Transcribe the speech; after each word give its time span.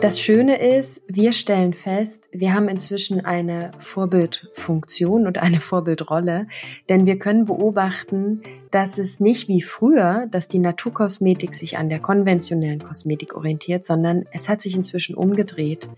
Das 0.00 0.18
Schöne 0.18 0.58
ist, 0.78 1.02
wir 1.08 1.30
stellen 1.34 1.74
fest, 1.74 2.30
wir 2.32 2.54
haben 2.54 2.68
inzwischen 2.68 3.22
eine 3.22 3.72
Vorbildfunktion 3.76 5.26
und 5.26 5.36
eine 5.36 5.60
Vorbildrolle, 5.60 6.46
denn 6.88 7.04
wir 7.04 7.18
können 7.18 7.44
beobachten, 7.44 8.40
dass 8.70 8.96
es 8.96 9.20
nicht 9.20 9.48
wie 9.48 9.60
früher, 9.60 10.26
dass 10.30 10.48
die 10.48 10.58
Naturkosmetik 10.58 11.54
sich 11.54 11.76
an 11.76 11.90
der 11.90 11.98
konventionellen 11.98 12.82
Kosmetik 12.82 13.34
orientiert, 13.34 13.84
sondern 13.84 14.24
es 14.32 14.48
hat 14.48 14.62
sich 14.62 14.74
inzwischen 14.74 15.14
umgedreht. 15.14 15.90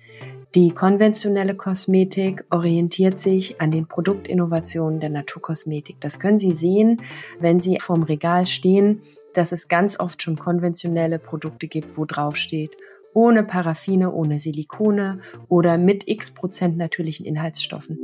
Die 0.57 0.73
konventionelle 0.73 1.55
Kosmetik 1.55 2.45
orientiert 2.51 3.21
sich 3.21 3.61
an 3.61 3.71
den 3.71 3.87
Produktinnovationen 3.87 4.99
der 4.99 5.11
Naturkosmetik. 5.11 6.01
Das 6.01 6.19
können 6.19 6.39
Sie 6.39 6.53
sehen, 6.53 7.01
wenn 7.39 7.61
Sie 7.61 7.79
vorm 7.79 8.03
Regal 8.03 8.47
stehen, 8.47 9.01
dass 9.33 9.53
es 9.53 9.69
ganz 9.69 10.01
oft 10.01 10.23
schon 10.23 10.37
konventionelle 10.37 11.21
Produkte 11.21 11.69
gibt, 11.69 11.97
wo 11.97 12.05
drauf 12.05 12.35
steht 12.35 12.77
ohne 13.15 13.45
Paraffine, 13.45 14.13
ohne 14.13 14.39
Silikone 14.39 15.21
oder 15.49 15.79
mit 15.79 16.09
x 16.09 16.33
Prozent 16.33 16.77
natürlichen 16.77 17.27
Inhaltsstoffen. 17.27 17.99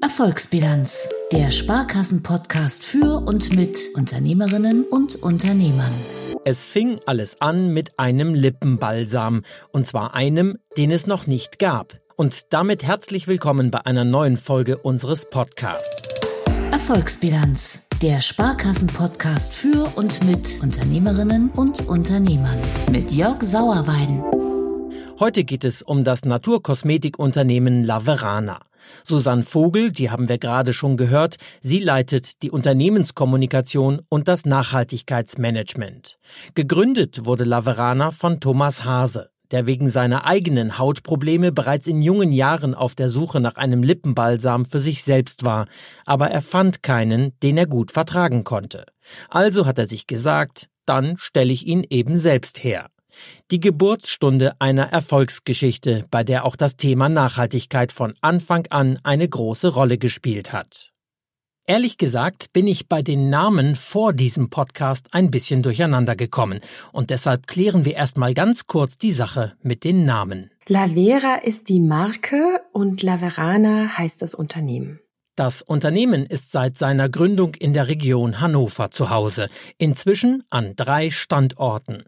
Erfolgsbilanz, 0.00 1.08
der 1.32 1.50
Sparkassen-Podcast 1.50 2.82
für 2.82 3.24
und 3.26 3.54
mit 3.54 3.78
Unternehmerinnen 3.94 4.84
und 4.84 5.16
Unternehmern. 5.16 5.92
Es 6.44 6.66
fing 6.66 6.98
alles 7.04 7.40
an 7.40 7.74
mit 7.74 7.98
einem 7.98 8.32
Lippenbalsam, 8.32 9.42
und 9.70 9.86
zwar 9.86 10.14
einem, 10.14 10.58
den 10.76 10.90
es 10.90 11.06
noch 11.06 11.26
nicht 11.26 11.58
gab. 11.58 11.94
Und 12.16 12.52
damit 12.52 12.84
herzlich 12.84 13.28
willkommen 13.28 13.70
bei 13.70 13.84
einer 13.86 14.04
neuen 14.04 14.36
Folge 14.36 14.78
unseres 14.78 15.28
Podcasts. 15.28 16.17
Erfolgsbilanz 16.70 17.88
der 18.02 18.20
Sparkassen-Podcast 18.20 19.52
für 19.54 19.90
und 19.96 20.22
mit 20.24 20.62
Unternehmerinnen 20.62 21.50
und 21.50 21.88
Unternehmern 21.88 22.58
mit 22.92 23.10
Jörg 23.10 23.42
Sauerweiden. 23.42 24.22
Heute 25.18 25.44
geht 25.44 25.64
es 25.64 25.82
um 25.82 26.04
das 26.04 26.26
Naturkosmetikunternehmen 26.26 27.84
Laverana. 27.84 28.60
Susanne 29.02 29.42
Vogel, 29.42 29.92
die 29.92 30.10
haben 30.10 30.28
wir 30.28 30.38
gerade 30.38 30.72
schon 30.74 30.96
gehört, 30.96 31.36
sie 31.60 31.80
leitet 31.80 32.42
die 32.42 32.50
Unternehmenskommunikation 32.50 34.02
und 34.10 34.28
das 34.28 34.44
Nachhaltigkeitsmanagement. 34.44 36.18
Gegründet 36.54 37.24
wurde 37.24 37.44
Laverana 37.44 38.10
von 38.10 38.40
Thomas 38.40 38.84
Hase 38.84 39.30
der 39.50 39.66
wegen 39.66 39.88
seiner 39.88 40.26
eigenen 40.26 40.78
Hautprobleme 40.78 41.52
bereits 41.52 41.86
in 41.86 42.02
jungen 42.02 42.32
Jahren 42.32 42.74
auf 42.74 42.94
der 42.94 43.08
Suche 43.08 43.40
nach 43.40 43.56
einem 43.56 43.82
Lippenbalsam 43.82 44.64
für 44.64 44.80
sich 44.80 45.02
selbst 45.02 45.44
war, 45.44 45.66
aber 46.04 46.30
er 46.30 46.42
fand 46.42 46.82
keinen, 46.82 47.32
den 47.42 47.58
er 47.58 47.66
gut 47.66 47.92
vertragen 47.92 48.44
konnte. 48.44 48.84
Also 49.28 49.66
hat 49.66 49.78
er 49.78 49.86
sich 49.86 50.06
gesagt, 50.06 50.68
dann 50.86 51.16
stelle 51.18 51.52
ich 51.52 51.66
ihn 51.66 51.84
eben 51.88 52.16
selbst 52.16 52.62
her. 52.64 52.88
Die 53.50 53.60
Geburtsstunde 53.60 54.52
einer 54.60 54.92
Erfolgsgeschichte, 54.92 56.04
bei 56.10 56.24
der 56.24 56.44
auch 56.44 56.56
das 56.56 56.76
Thema 56.76 57.08
Nachhaltigkeit 57.08 57.92
von 57.92 58.14
Anfang 58.20 58.66
an 58.70 58.98
eine 59.02 59.28
große 59.28 59.68
Rolle 59.68 59.98
gespielt 59.98 60.52
hat. 60.52 60.92
Ehrlich 61.70 61.98
gesagt 61.98 62.54
bin 62.54 62.66
ich 62.66 62.88
bei 62.88 63.02
den 63.02 63.28
Namen 63.28 63.76
vor 63.76 64.14
diesem 64.14 64.48
Podcast 64.48 65.08
ein 65.12 65.30
bisschen 65.30 65.62
durcheinander 65.62 66.16
gekommen 66.16 66.60
und 66.92 67.10
deshalb 67.10 67.46
klären 67.46 67.84
wir 67.84 67.94
erstmal 67.94 68.32
ganz 68.32 68.66
kurz 68.66 68.96
die 68.96 69.12
Sache 69.12 69.52
mit 69.60 69.84
den 69.84 70.06
Namen. 70.06 70.50
Lavera 70.66 71.34
ist 71.34 71.68
die 71.68 71.80
Marke 71.80 72.62
und 72.72 73.02
Laverana 73.02 73.98
heißt 73.98 74.22
das 74.22 74.34
Unternehmen. 74.34 75.00
Das 75.38 75.62
Unternehmen 75.62 76.26
ist 76.26 76.50
seit 76.50 76.76
seiner 76.76 77.08
Gründung 77.08 77.54
in 77.54 77.72
der 77.72 77.86
Region 77.86 78.40
Hannover 78.40 78.90
zu 78.90 79.10
Hause, 79.10 79.48
inzwischen 79.76 80.42
an 80.50 80.74
drei 80.74 81.10
Standorten. 81.10 82.06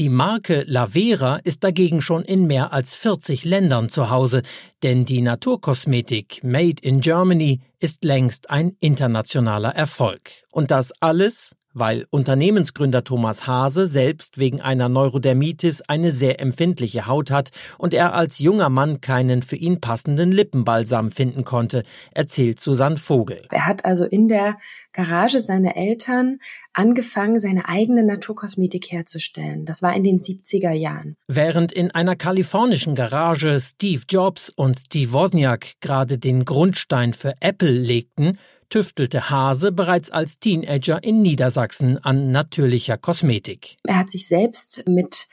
Die 0.00 0.08
Marke 0.08 0.64
Lavera 0.66 1.36
ist 1.36 1.62
dagegen 1.62 2.02
schon 2.02 2.24
in 2.24 2.48
mehr 2.48 2.72
als 2.72 2.96
40 2.96 3.44
Ländern 3.44 3.88
zu 3.88 4.10
Hause, 4.10 4.42
denn 4.82 5.04
die 5.04 5.22
Naturkosmetik 5.22 6.42
Made 6.42 6.82
in 6.82 7.00
Germany 7.00 7.60
ist 7.78 8.02
längst 8.02 8.50
ein 8.50 8.76
internationaler 8.80 9.76
Erfolg. 9.76 10.32
Und 10.50 10.72
das 10.72 10.92
alles 10.98 11.54
weil 11.74 12.06
Unternehmensgründer 12.10 13.04
Thomas 13.04 13.46
Hase 13.46 13.86
selbst 13.86 14.38
wegen 14.38 14.60
einer 14.60 14.88
Neurodermitis 14.88 15.82
eine 15.82 16.12
sehr 16.12 16.40
empfindliche 16.40 17.06
Haut 17.06 17.30
hat 17.30 17.50
und 17.78 17.94
er 17.94 18.14
als 18.14 18.38
junger 18.38 18.68
Mann 18.68 19.00
keinen 19.00 19.42
für 19.42 19.56
ihn 19.56 19.80
passenden 19.80 20.32
Lippenbalsam 20.32 21.10
finden 21.10 21.44
konnte, 21.44 21.82
erzählt 22.12 22.60
Susanne 22.60 22.96
Vogel. 22.96 23.46
Er 23.50 23.66
hat 23.66 23.84
also 23.84 24.04
in 24.04 24.28
der 24.28 24.58
Garage 24.92 25.40
seiner 25.40 25.76
Eltern 25.76 26.38
angefangen, 26.72 27.38
seine 27.38 27.68
eigene 27.68 28.02
Naturkosmetik 28.02 28.90
herzustellen. 28.90 29.64
Das 29.64 29.82
war 29.82 29.94
in 29.94 30.04
den 30.04 30.18
70er 30.18 30.72
Jahren. 30.72 31.16
Während 31.28 31.72
in 31.72 31.90
einer 31.90 32.16
kalifornischen 32.16 32.94
Garage 32.94 33.60
Steve 33.60 34.02
Jobs 34.08 34.50
und 34.50 34.76
Steve 34.76 35.12
Wozniak 35.12 35.80
gerade 35.80 36.18
den 36.18 36.44
Grundstein 36.44 37.12
für 37.12 37.34
Apple 37.40 37.70
legten, 37.70 38.38
tüftelte 38.72 39.28
Hase 39.28 39.70
bereits 39.70 40.10
als 40.10 40.38
Teenager 40.38 41.04
in 41.04 41.20
Niedersachsen 41.20 42.02
an 42.02 42.30
natürlicher 42.32 42.96
Kosmetik. 42.96 43.76
Er 43.84 43.98
hat 43.98 44.10
sich 44.10 44.26
selbst 44.26 44.88
mit 44.88 45.28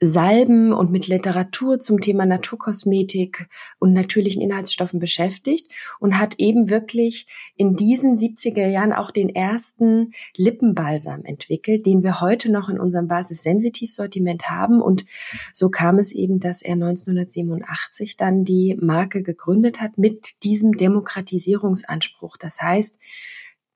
Salben 0.00 0.72
und 0.72 0.90
mit 0.90 1.06
Literatur 1.06 1.78
zum 1.78 2.00
Thema 2.00 2.26
Naturkosmetik 2.26 3.48
und 3.78 3.92
natürlichen 3.92 4.42
Inhaltsstoffen 4.42 4.98
beschäftigt 4.98 5.70
und 6.00 6.18
hat 6.18 6.34
eben 6.38 6.68
wirklich 6.68 7.26
in 7.56 7.76
diesen 7.76 8.16
70er 8.16 8.66
Jahren 8.66 8.92
auch 8.92 9.10
den 9.10 9.28
ersten 9.28 10.12
Lippenbalsam 10.36 11.24
entwickelt, 11.24 11.86
den 11.86 12.02
wir 12.02 12.20
heute 12.20 12.50
noch 12.50 12.68
in 12.68 12.80
unserem 12.80 13.08
Basis-Sensitiv-Sortiment 13.08 14.50
haben. 14.50 14.82
Und 14.82 15.06
so 15.52 15.70
kam 15.70 15.98
es 15.98 16.12
eben, 16.12 16.40
dass 16.40 16.62
er 16.62 16.74
1987 16.74 18.16
dann 18.16 18.44
die 18.44 18.76
Marke 18.80 19.22
gegründet 19.22 19.80
hat 19.80 19.96
mit 19.96 20.42
diesem 20.42 20.76
Demokratisierungsanspruch. 20.76 22.36
Das 22.36 22.60
heißt, 22.60 22.98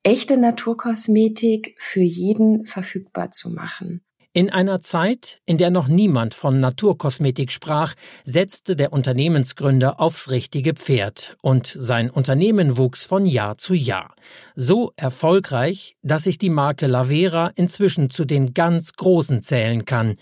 echte 0.02 0.36
Naturkosmetik 0.36 1.76
für 1.78 2.02
jeden 2.02 2.66
verfügbar 2.66 3.30
zu 3.30 3.50
machen. 3.50 4.02
In 4.38 4.50
einer 4.50 4.80
Zeit, 4.80 5.40
in 5.46 5.58
der 5.58 5.70
noch 5.70 5.88
niemand 5.88 6.32
von 6.32 6.60
Naturkosmetik 6.60 7.50
sprach, 7.50 7.94
setzte 8.22 8.76
der 8.76 8.92
Unternehmensgründer 8.92 9.98
aufs 9.98 10.30
richtige 10.30 10.74
Pferd 10.74 11.36
und 11.42 11.66
sein 11.66 12.08
Unternehmen 12.08 12.76
wuchs 12.76 13.04
von 13.04 13.26
Jahr 13.26 13.58
zu 13.58 13.74
Jahr. 13.74 14.14
So 14.54 14.92
erfolgreich, 14.94 15.96
dass 16.04 16.22
sich 16.22 16.38
die 16.38 16.50
Marke 16.50 16.86
Lavera 16.86 17.50
inzwischen 17.56 18.10
zu 18.10 18.24
den 18.24 18.54
ganz 18.54 18.92
Großen 18.92 19.42
zählen 19.42 19.84
kann 19.84 20.14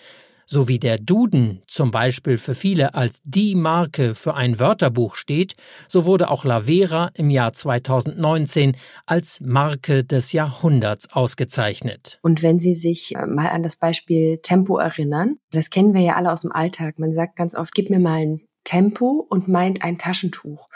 so 0.47 0.69
wie 0.69 0.79
der 0.79 0.99
Duden 0.99 1.63
zum 1.67 1.91
Beispiel 1.91 2.39
für 2.39 2.55
viele 2.55 2.95
als 2.95 3.21
die 3.25 3.55
Marke 3.55 4.15
für 4.15 4.35
ein 4.35 4.59
Wörterbuch 4.59 5.17
steht, 5.17 5.55
so 5.89 6.05
wurde 6.05 6.31
auch 6.31 6.45
Lavera 6.45 7.11
im 7.15 7.31
Jahr 7.31 7.53
2019 7.53 8.77
als 9.05 9.41
Marke 9.41 10.05
des 10.05 10.33
Jahrhunderts 10.33 11.13
ausgezeichnet. 11.13 12.21
Und 12.23 12.43
wenn 12.43 12.61
Sie 12.61 12.75
sich 12.75 13.15
äh, 13.17 13.27
mal 13.27 13.49
an 13.49 13.63
das 13.63 13.77
Beispiel 13.77 14.39
Tempo 14.39 14.79
erinnern, 14.79 15.37
das 15.51 15.71
kennen 15.71 15.93
wir 15.93 16.01
ja 16.03 16.15
alle 16.15 16.33
aus 16.33 16.43
dem 16.43 16.53
Alltag. 16.53 16.99
Man 16.99 17.13
sagt 17.13 17.37
ganz 17.37 17.55
oft, 17.55 17.75
gib 17.75 17.91
mir 17.91 17.99
mal 17.99 18.21
ein 18.21 18.41
Tempo 18.67 19.25
und 19.31 19.49
meint 19.49 19.83
ein 19.83 19.97
Taschentuch. 19.97 20.69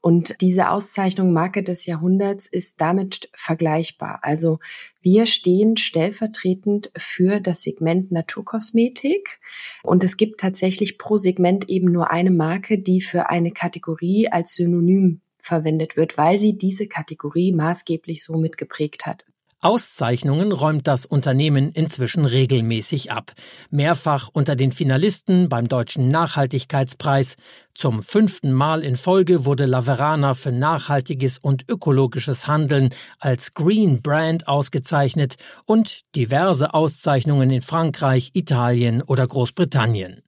Und 0.00 0.40
diese 0.40 0.70
Auszeichnung 0.70 1.32
Marke 1.32 1.62
des 1.62 1.84
Jahrhunderts 1.84 2.46
ist 2.46 2.80
damit 2.80 3.28
vergleichbar. 3.34 4.20
Also 4.22 4.60
wir 5.02 5.26
stehen 5.26 5.76
stellvertretend 5.76 6.90
für 6.96 7.40
das 7.40 7.62
Segment 7.62 8.12
Naturkosmetik. 8.12 9.40
Und 9.82 10.04
es 10.04 10.16
gibt 10.16 10.40
tatsächlich 10.40 10.96
pro 10.98 11.16
Segment 11.16 11.68
eben 11.68 11.90
nur 11.92 12.10
eine 12.10 12.30
Marke, 12.30 12.78
die 12.78 13.00
für 13.00 13.28
eine 13.28 13.50
Kategorie 13.50 14.28
als 14.28 14.54
Synonym 14.54 15.20
verwendet 15.38 15.96
wird, 15.96 16.16
weil 16.16 16.38
sie 16.38 16.56
diese 16.56 16.86
Kategorie 16.86 17.52
maßgeblich 17.52 18.22
so 18.22 18.38
mitgeprägt 18.38 19.04
hat. 19.04 19.24
Auszeichnungen 19.62 20.50
räumt 20.50 20.88
das 20.88 21.06
Unternehmen 21.06 21.70
inzwischen 21.70 22.24
regelmäßig 22.24 23.12
ab. 23.12 23.32
Mehrfach 23.70 24.28
unter 24.32 24.56
den 24.56 24.72
Finalisten 24.72 25.48
beim 25.48 25.68
Deutschen 25.68 26.08
Nachhaltigkeitspreis. 26.08 27.36
Zum 27.72 28.02
fünften 28.02 28.52
Mal 28.52 28.82
in 28.82 28.96
Folge 28.96 29.44
wurde 29.44 29.66
Laverana 29.66 30.34
für 30.34 30.50
nachhaltiges 30.50 31.38
und 31.38 31.68
ökologisches 31.68 32.48
Handeln 32.48 32.90
als 33.20 33.54
Green 33.54 34.02
Brand 34.02 34.48
ausgezeichnet 34.48 35.36
und 35.64 36.00
diverse 36.16 36.74
Auszeichnungen 36.74 37.50
in 37.50 37.62
Frankreich, 37.62 38.30
Italien 38.34 39.00
oder 39.00 39.26
Großbritannien. 39.26 40.22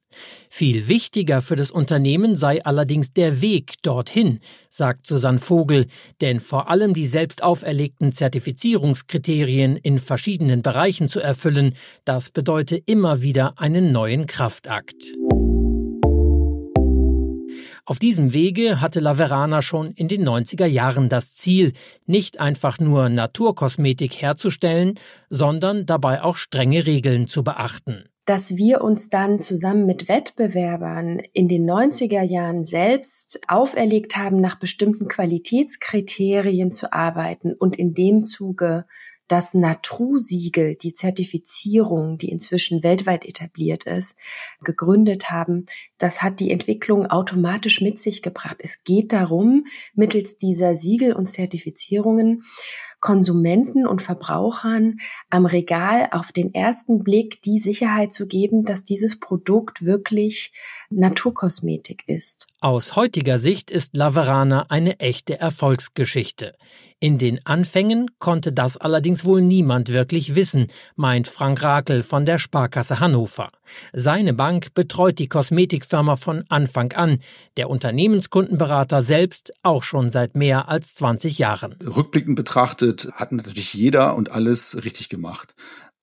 Viel 0.49 0.87
wichtiger 0.87 1.41
für 1.41 1.55
das 1.55 1.71
Unternehmen 1.71 2.35
sei 2.35 2.63
allerdings 2.63 3.13
der 3.13 3.41
Weg 3.41 3.73
dorthin, 3.81 4.39
sagt 4.69 5.07
Susanne 5.07 5.39
Vogel, 5.39 5.87
denn 6.21 6.39
vor 6.39 6.69
allem 6.69 6.93
die 6.93 7.07
selbst 7.07 7.43
auferlegten 7.43 8.11
Zertifizierungskriterien 8.11 9.77
in 9.77 9.99
verschiedenen 9.99 10.61
Bereichen 10.61 11.07
zu 11.07 11.19
erfüllen, 11.19 11.75
das 12.05 12.29
bedeute 12.29 12.77
immer 12.77 13.21
wieder 13.21 13.59
einen 13.59 13.91
neuen 13.91 14.25
Kraftakt. 14.27 14.95
Auf 17.87 17.99
diesem 17.99 18.33
Wege 18.33 18.81
hatte 18.81 18.99
Laverana 18.99 19.61
schon 19.61 19.91
in 19.91 20.07
den 20.07 20.27
90er 20.27 20.65
Jahren 20.65 21.07
das 21.07 21.33
Ziel, 21.33 21.73
nicht 22.07 22.39
einfach 22.39 22.79
nur 22.79 23.09
Naturkosmetik 23.09 24.21
herzustellen, 24.21 24.95
sondern 25.29 25.85
dabei 25.85 26.23
auch 26.23 26.35
strenge 26.35 26.87
Regeln 26.87 27.27
zu 27.27 27.43
beachten. 27.43 28.05
Dass 28.25 28.55
wir 28.55 28.81
uns 28.81 29.09
dann 29.09 29.39
zusammen 29.39 29.85
mit 29.85 30.09
Wettbewerbern 30.09 31.21
in 31.33 31.47
den 31.47 31.69
90er 31.69 32.23
Jahren 32.23 32.63
selbst 32.63 33.39
auferlegt 33.47 34.17
haben, 34.17 34.41
nach 34.41 34.57
bestimmten 34.57 35.07
Qualitätskriterien 35.07 36.71
zu 36.71 36.91
arbeiten 36.91 37.53
und 37.53 37.75
in 37.75 37.93
dem 37.93 38.23
Zuge 38.23 38.85
das 39.27 39.53
NATRU-Siegel, 39.55 40.75
die 40.75 40.93
Zertifizierung, 40.93 42.17
die 42.17 42.29
inzwischen 42.29 42.83
weltweit 42.83 43.25
etabliert 43.25 43.85
ist, 43.85 44.17
gegründet 44.63 45.31
haben, 45.31 45.65
das 45.97 46.21
hat 46.21 46.39
die 46.39 46.51
Entwicklung 46.51 47.07
automatisch 47.07 47.81
mit 47.81 47.99
sich 47.99 48.21
gebracht. 48.21 48.57
Es 48.59 48.83
geht 48.83 49.13
darum, 49.13 49.65
mittels 49.95 50.37
dieser 50.37 50.75
Siegel 50.75 51.13
und 51.13 51.25
Zertifizierungen 51.25 52.43
Konsumenten 53.05 53.85
und 53.85 54.01
Verbrauchern 54.01 54.97
am 55.29 55.45
Regal 55.45 56.09
auf 56.09 56.31
den 56.31 56.55
ersten 56.55 57.03
Blick 57.03 57.39
die 57.43 57.59
Sicherheit 57.59 58.11
zu 58.11 58.27
geben, 58.27 58.65
dass 58.65 58.83
dieses 58.83 59.19
Produkt 59.19 59.85
wirklich 59.85 60.51
Naturkosmetik 60.89 62.03
ist. 62.07 62.47
Aus 62.61 62.95
heutiger 62.95 63.37
Sicht 63.37 63.69
ist 63.69 63.95
Laverana 63.95 64.65
eine 64.69 64.99
echte 64.99 65.39
Erfolgsgeschichte. 65.39 66.53
In 66.99 67.17
den 67.17 67.45
Anfängen 67.45 68.09
konnte 68.19 68.53
das 68.53 68.77
allerdings 68.77 69.25
wohl 69.25 69.41
niemand 69.41 69.89
wirklich 69.89 70.33
wissen, 70.33 70.67
meint 70.95 71.27
Frank 71.27 71.61
Rakel 71.61 72.01
von 72.01 72.25
der 72.25 72.39
Sparkasse 72.39 72.99
Hannover. 72.99 73.51
Seine 73.93 74.33
Bank 74.33 74.73
betreut 74.73 75.19
die 75.19 75.27
Kosmetikfirma 75.27 76.15
von 76.15 76.45
Anfang 76.49 76.93
an, 76.93 77.19
der 77.57 77.69
Unternehmenskundenberater 77.69 79.01
selbst 79.01 79.51
auch 79.61 79.83
schon 79.83 80.09
seit 80.09 80.35
mehr 80.35 80.69
als 80.69 80.95
20 80.95 81.37
Jahren. 81.37 81.75
Rückblickend 81.85 82.35
betrachtet 82.37 83.09
hat 83.13 83.31
natürlich 83.33 83.73
jeder 83.73 84.15
und 84.15 84.31
alles 84.31 84.83
richtig 84.83 85.09
gemacht. 85.09 85.53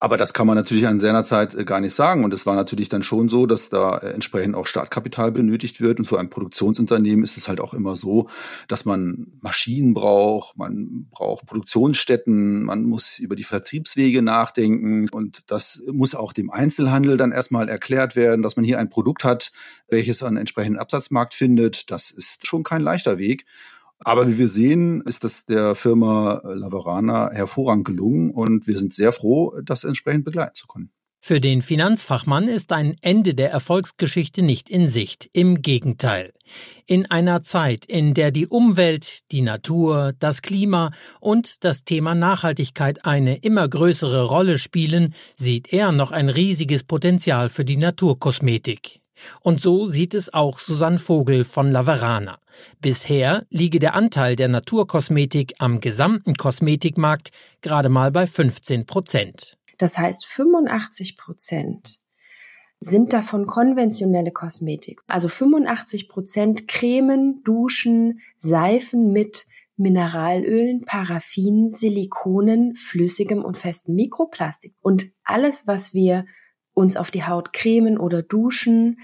Aber 0.03 0.17
das 0.17 0.33
kann 0.33 0.49
man 0.49 0.57
natürlich 0.57 0.89
an 0.89 0.99
seiner 0.99 1.23
Zeit 1.23 1.55
äh, 1.55 1.65
gar 1.65 1.81
nicht 1.81 1.95
sagen. 1.95 2.25
Und 2.25 2.35
es 2.35 2.45
war 2.45 2.57
natürlich 2.57 2.89
dann 2.89 3.05
schon 3.05 3.29
so, 3.29 3.47
dass 3.47 3.69
da 3.69 3.99
äh, 3.99 4.09
entsprechend 4.09 4.57
auch 4.57 4.67
Startkapital 4.67 5.31
benötigt 5.31 5.81
wird. 5.81 6.01
Und 6.01 6.07
für 6.07 6.19
ein 6.19 6.29
Produktionsunternehmen 6.29 7.23
ist 7.23 7.37
es 7.37 7.47
halt 7.47 7.61
auch 7.61 7.73
immer 7.73 7.95
so, 7.95 8.29
dass 8.67 8.85
man 8.85 9.29
Maschinen 9.41 9.95
braucht, 9.95 10.57
man 10.59 11.07
braucht 11.13 11.47
Produktionsstätten, 11.47 12.65
man 12.65 12.83
muss 12.83 13.21
über 13.21 13.37
die 13.37 13.45
Vertriebswege 13.45 14.23
nachdenken. 14.23 15.09
Und 15.09 15.45
das 15.53 15.81
muss 15.93 16.17
auch 16.17 16.33
dem 16.33 16.51
Einzelhandel 16.51 17.17
dann 17.17 17.31
erstmal 17.31 17.69
erklärt 17.69 18.17
werden, 18.17 18.43
dass 18.43 18.57
man 18.57 18.65
hier 18.65 18.81
ein 18.81 18.89
Produkt 18.89 19.23
hat, 19.23 19.53
welches 19.87 20.25
einen 20.25 20.37
entsprechenden 20.37 20.81
Absatzmarkt 20.81 21.33
findet. 21.33 21.93
Das 21.93 22.11
ist 22.11 22.45
schon 22.45 22.65
kein 22.65 22.83
leichter 22.83 23.19
Weg. 23.19 23.45
Aber 24.05 24.29
wie 24.29 24.39
wir 24.39 24.49
sehen, 24.49 25.03
ist 25.03 25.25
das 25.25 25.47
der 25.47 25.75
Firma 25.75 26.41
Laverana 26.45 27.31
hervorragend 27.33 27.85
gelungen 27.85 28.31
und 28.31 28.67
wir 28.67 28.77
sind 28.77 28.95
sehr 28.95 29.13
froh, 29.13 29.59
das 29.63 29.85
entsprechend 29.85 30.25
begleiten 30.25 30.55
zu 30.55 30.67
können. 30.67 30.91
Für 31.25 31.41
den 31.41 31.63
Finanzfachmann 31.63 32.49
ist 32.49 32.73
ein 32.73 32.97
Ende 33.01 33.37
der 33.37 33.53
Erfolgsgeschichte 33.53 34.43
nicht 34.43 34.69
in 34.69 34.89
Sicht. 34.89 35.31
Im 35.33 35.63
Gegenteil. 35.63 36.33
In 36.85 37.09
einer 37.13 37.43
Zeit, 37.43 37.87
in 37.87 38.13
der 38.13 38.33
die 38.33 38.49
Umwelt, 38.49 39.21
die 39.31 39.43
Natur, 39.43 40.15
das 40.19 40.43
Klima 40.43 40.91
und 41.21 41.63
das 41.63 41.85
Thema 41.85 42.17
Nachhaltigkeit 42.17 43.05
eine 43.05 43.37
immer 43.37 43.69
größere 43.69 44.25
Rolle 44.25 44.59
spielen, 44.59 45.15
sieht 45.37 45.73
er 45.73 45.93
noch 45.93 46.11
ein 46.11 46.29
riesiges 46.29 46.83
Potenzial 46.83 47.51
für 47.51 47.65
die 47.65 47.77
Naturkosmetik. 47.77 49.02
Und 49.41 49.61
so 49.61 49.87
sieht 49.87 50.14
es 50.14 50.32
auch 50.32 50.59
Susanne 50.59 50.99
Vogel 50.99 51.44
von 51.44 51.70
Laverana. 51.70 52.38
Bisher 52.81 53.47
liege 53.50 53.79
der 53.79 53.94
Anteil 53.94 54.37
der 54.37 54.49
Naturkosmetik 54.49 55.55
am 55.59 55.81
gesamten 55.81 56.35
Kosmetikmarkt 56.35 57.31
gerade 57.61 57.88
mal 57.88 58.11
bei 58.11 58.26
15 58.26 58.87
Prozent. 58.87 59.59
Das 59.79 59.99
heißt, 59.99 60.26
85 60.26 61.17
Prozent 61.17 61.99
sind 62.81 63.12
davon 63.12 63.47
konventionelle 63.47 64.32
Kosmetik. 64.32 65.00
Also 65.06 65.29
85 65.29 66.08
Prozent 66.08 66.69
Cremen, 66.69 67.43
Duschen, 67.44 68.20
Seifen 68.37 69.12
mit 69.12 69.47
Mineralölen, 69.76 70.82
Paraffin, 70.82 71.70
Silikonen, 71.70 72.75
flüssigem 72.75 73.43
und 73.43 73.56
festem 73.56 73.94
Mikroplastik. 73.94 74.75
Und 74.81 75.06
alles, 75.25 75.67
was 75.67 75.94
wir 75.94 76.26
uns 76.75 76.97
auf 76.97 77.11
die 77.11 77.25
Haut 77.25 77.53
cremen 77.53 77.99
oder 77.99 78.23
duschen, 78.23 78.99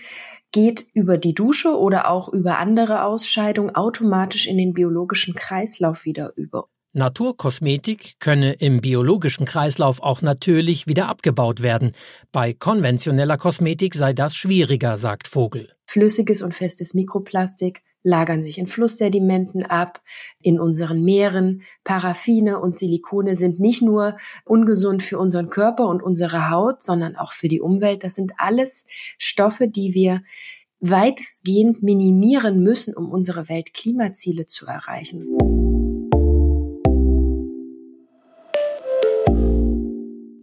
geht 0.52 0.86
über 0.94 1.18
die 1.18 1.34
Dusche 1.34 1.78
oder 1.78 2.10
auch 2.10 2.28
über 2.28 2.58
andere 2.58 3.04
Ausscheidungen 3.04 3.74
automatisch 3.74 4.46
in 4.46 4.56
den 4.56 4.72
biologischen 4.72 5.34
Kreislauf 5.34 6.04
wieder 6.04 6.32
über. 6.36 6.68
Naturkosmetik 6.94 8.14
könne 8.18 8.54
im 8.54 8.80
biologischen 8.80 9.44
Kreislauf 9.44 10.02
auch 10.02 10.22
natürlich 10.22 10.86
wieder 10.86 11.08
abgebaut 11.08 11.62
werden. 11.62 11.92
Bei 12.32 12.54
konventioneller 12.54 13.36
Kosmetik 13.36 13.94
sei 13.94 14.14
das 14.14 14.34
schwieriger, 14.34 14.96
sagt 14.96 15.28
Vogel. 15.28 15.68
Flüssiges 15.86 16.42
und 16.42 16.54
festes 16.54 16.94
Mikroplastik 16.94 17.82
lagern 18.02 18.40
sich 18.40 18.58
in 18.58 18.66
Flusssedimenten 18.66 19.64
ab, 19.64 20.00
in 20.40 20.60
unseren 20.60 21.02
Meeren. 21.02 21.62
Paraffine 21.84 22.60
und 22.60 22.74
Silikone 22.74 23.36
sind 23.36 23.60
nicht 23.60 23.82
nur 23.82 24.16
ungesund 24.44 25.02
für 25.02 25.18
unseren 25.18 25.50
Körper 25.50 25.88
und 25.88 26.02
unsere 26.02 26.50
Haut, 26.50 26.82
sondern 26.82 27.16
auch 27.16 27.32
für 27.32 27.48
die 27.48 27.60
Umwelt. 27.60 28.04
Das 28.04 28.14
sind 28.14 28.32
alles 28.38 28.86
Stoffe, 29.18 29.68
die 29.68 29.94
wir 29.94 30.22
weitestgehend 30.80 31.82
minimieren 31.82 32.62
müssen, 32.62 32.94
um 32.94 33.10
unsere 33.10 33.48
Weltklimaziele 33.48 34.46
zu 34.46 34.66
erreichen. 34.66 35.67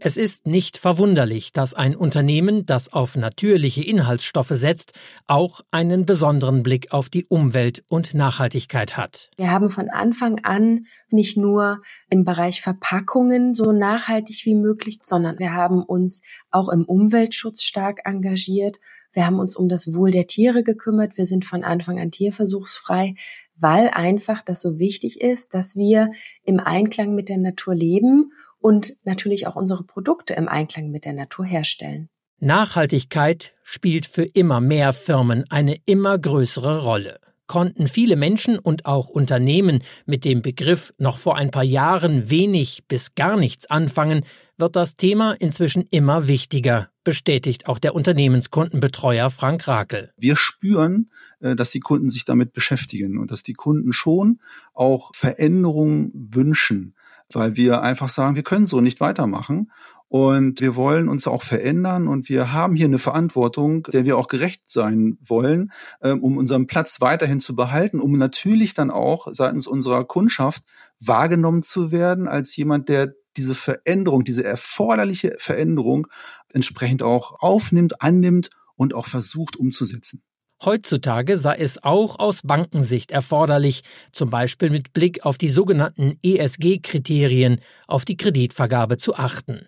Es 0.08 0.18
ist 0.18 0.46
nicht 0.46 0.78
verwunderlich, 0.78 1.52
dass 1.52 1.74
ein 1.74 1.96
Unternehmen, 1.96 2.68
das 2.68 2.94
auf 2.94 3.18
natürliche 3.18 3.84
Inhaltsstoffe 3.84 4.52
setzt, 4.52 4.94
auch 5.26 5.62
einen 5.72 6.06
besonderen 6.06 6.62
Blick 6.62 6.94
auf 6.94 7.10
die 7.10 7.26
Umwelt 7.26 7.82
und 7.90 8.14
Nachhaltigkeit 8.14 8.98
hat. 8.98 9.32
Wir 9.36 9.50
haben 9.50 9.72
von 9.72 9.90
Anfang 9.90 10.42
an 10.44 10.86
nicht 11.10 11.38
nur 11.38 11.82
im 12.12 12.24
Bereich 12.24 12.62
Verpackungen 12.62 13.56
so 13.56 13.72
nachhaltig 13.72 14.46
wie 14.46 14.54
möglich, 14.54 15.00
sondern 15.02 15.40
wir 15.40 15.54
haben 15.54 15.82
uns 15.82 16.22
auch 16.52 16.70
im 16.70 16.86
Umweltschutz 16.86 17.64
stark 17.64 18.02
engagiert. 18.06 18.78
Wir 19.12 19.26
haben 19.26 19.40
uns 19.40 19.56
um 19.56 19.70
das 19.70 19.96
Wohl 19.96 20.12
der 20.12 20.28
Tiere 20.28 20.62
gekümmert. 20.62 21.18
Wir 21.18 21.26
sind 21.26 21.46
von 21.46 21.64
Anfang 21.64 22.00
an 22.00 22.12
tierversuchsfrei, 22.12 23.16
weil 23.56 23.88
einfach 23.88 24.44
das 24.44 24.62
so 24.62 24.78
wichtig 24.78 25.22
ist, 25.22 25.56
dass 25.56 25.76
wir 25.76 26.12
im 26.44 26.60
Einklang 26.60 27.16
mit 27.16 27.28
der 27.28 27.40
Natur 27.40 27.74
leben 27.74 28.34
und 28.66 28.98
natürlich 29.04 29.46
auch 29.46 29.56
unsere 29.56 29.84
Produkte 29.84 30.34
im 30.34 30.48
Einklang 30.48 30.90
mit 30.90 31.06
der 31.06 31.14
Natur 31.14 31.46
herstellen. 31.46 32.10
Nachhaltigkeit 32.40 33.54
spielt 33.62 34.08
für 34.08 34.24
immer 34.24 34.60
mehr 34.60 34.92
Firmen 34.92 35.44
eine 35.52 35.78
immer 35.86 36.18
größere 36.18 36.82
Rolle. 36.82 37.20
Konnten 37.46 37.88
viele 37.88 38.16
Menschen 38.16 38.58
und 38.58 38.88
auch 38.88 39.08
Unternehmen 39.08 39.84
mit 40.08 40.26
dem 40.26 40.42
Begriff 40.42 40.96
noch 40.98 41.20
vor 41.20 41.36
ein 41.38 41.52
paar 41.52 41.64
Jahren 41.64 42.32
wenig 42.32 42.86
bis 42.88 43.14
gar 43.14 43.38
nichts 43.38 43.70
anfangen, 43.70 44.26
wird 44.58 44.76
das 44.76 44.98
Thema 44.98 45.34
inzwischen 45.34 45.84
immer 45.92 46.28
wichtiger, 46.28 46.90
bestätigt 47.04 47.68
auch 47.68 47.78
der 47.78 47.94
Unternehmenskundenbetreuer 47.94 49.30
Frank 49.30 49.68
Rakel. 49.68 50.12
Wir 50.18 50.36
spüren, 50.36 51.12
äh, 51.40 51.56
dass 51.56 51.70
die 51.70 51.82
Kunden 51.82 52.10
sich 52.10 52.26
damit 52.26 52.52
beschäftigen 52.52 53.20
und 53.20 53.30
dass 53.30 53.44
die 53.44 53.54
Kunden 53.54 53.94
schon 53.94 54.40
auch 54.74 55.12
Veränderungen 55.14 56.10
wünschen 56.16 56.95
weil 57.32 57.56
wir 57.56 57.82
einfach 57.82 58.10
sagen, 58.10 58.36
wir 58.36 58.44
können 58.44 58.68
so 58.68 58.82
nicht 58.82 59.00
weitermachen. 59.00 59.72
Und 60.08 60.62
wir 60.62 60.76
wollen 60.76 61.10
uns 61.10 61.28
auch 61.28 61.42
verändern 61.42 62.08
und 62.08 62.30
wir 62.30 62.54
haben 62.54 62.76
hier 62.76 62.86
eine 62.86 63.00
Verantwortung, 63.00 63.84
der 63.92 64.06
wir 64.06 64.18
auch 64.18 64.28
gerecht 64.28 64.70
sein 64.70 65.18
wollen, 65.20 65.72
ähm, 66.02 66.22
um 66.24 66.38
unseren 66.38 66.68
Platz 66.68 67.02
weiterhin 67.02 67.40
zu 67.40 67.56
behalten, 67.56 68.00
um 68.00 68.16
natürlich 68.18 68.76
dann 68.76 68.92
auch 68.92 69.28
seitens 69.32 69.66
unserer 69.66 70.06
Kundschaft 70.06 70.64
wahrgenommen 71.00 71.64
zu 71.64 71.92
werden 71.92 72.28
als 72.28 72.56
jemand, 72.56 72.88
der 72.88 73.14
diese 73.36 73.56
Veränderung, 73.56 74.24
diese 74.24 74.44
erforderliche 74.44 75.36
Veränderung 75.38 76.08
entsprechend 76.54 77.04
auch 77.04 77.40
aufnimmt, 77.40 78.02
annimmt 78.02 78.52
und 78.76 78.94
auch 78.94 79.08
versucht 79.08 79.58
umzusetzen. 79.58 80.24
Heutzutage 80.66 81.38
sei 81.38 81.58
es 81.58 81.84
auch 81.84 82.18
aus 82.18 82.42
Bankensicht 82.42 83.12
erforderlich, 83.12 83.84
zum 84.12 84.32
Beispiel 84.32 84.72
mit 84.72 84.94
Blick 84.94 85.24
auf 85.24 85.38
die 85.38 85.50
sogenannten 85.50 86.18
ESG-Kriterien 86.24 87.62
auf 87.88 88.04
die 88.04 88.18
Kreditvergabe 88.18 88.98
zu 88.98 89.14
achten. 89.14 89.68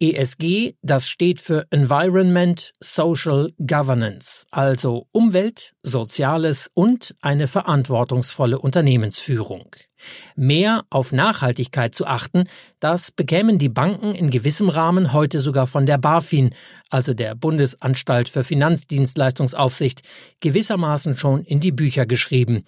ESG, 0.00 0.74
das 0.82 1.08
steht 1.08 1.40
für 1.40 1.66
Environment 1.70 2.72
Social 2.80 3.52
Governance, 3.58 4.46
also 4.50 5.06
Umwelt, 5.10 5.72
Soziales 5.82 6.70
und 6.74 7.14
eine 7.20 7.48
verantwortungsvolle 7.48 8.58
Unternehmensführung. 8.58 9.74
Mehr 10.34 10.84
auf 10.90 11.12
Nachhaltigkeit 11.12 11.94
zu 11.94 12.06
achten, 12.06 12.44
das 12.80 13.10
bekämen 13.10 13.58
die 13.58 13.68
Banken 13.68 14.14
in 14.14 14.30
gewissem 14.30 14.68
Rahmen 14.68 15.12
heute 15.12 15.40
sogar 15.40 15.66
von 15.66 15.86
der 15.86 15.98
BaFin, 15.98 16.54
also 16.90 17.14
der 17.14 17.34
Bundesanstalt 17.34 18.28
für 18.28 18.44
Finanzdienstleistungsaufsicht, 18.44 20.02
gewissermaßen 20.40 21.16
schon 21.16 21.42
in 21.42 21.60
die 21.60 21.72
Bücher 21.72 22.06
geschrieben. 22.06 22.62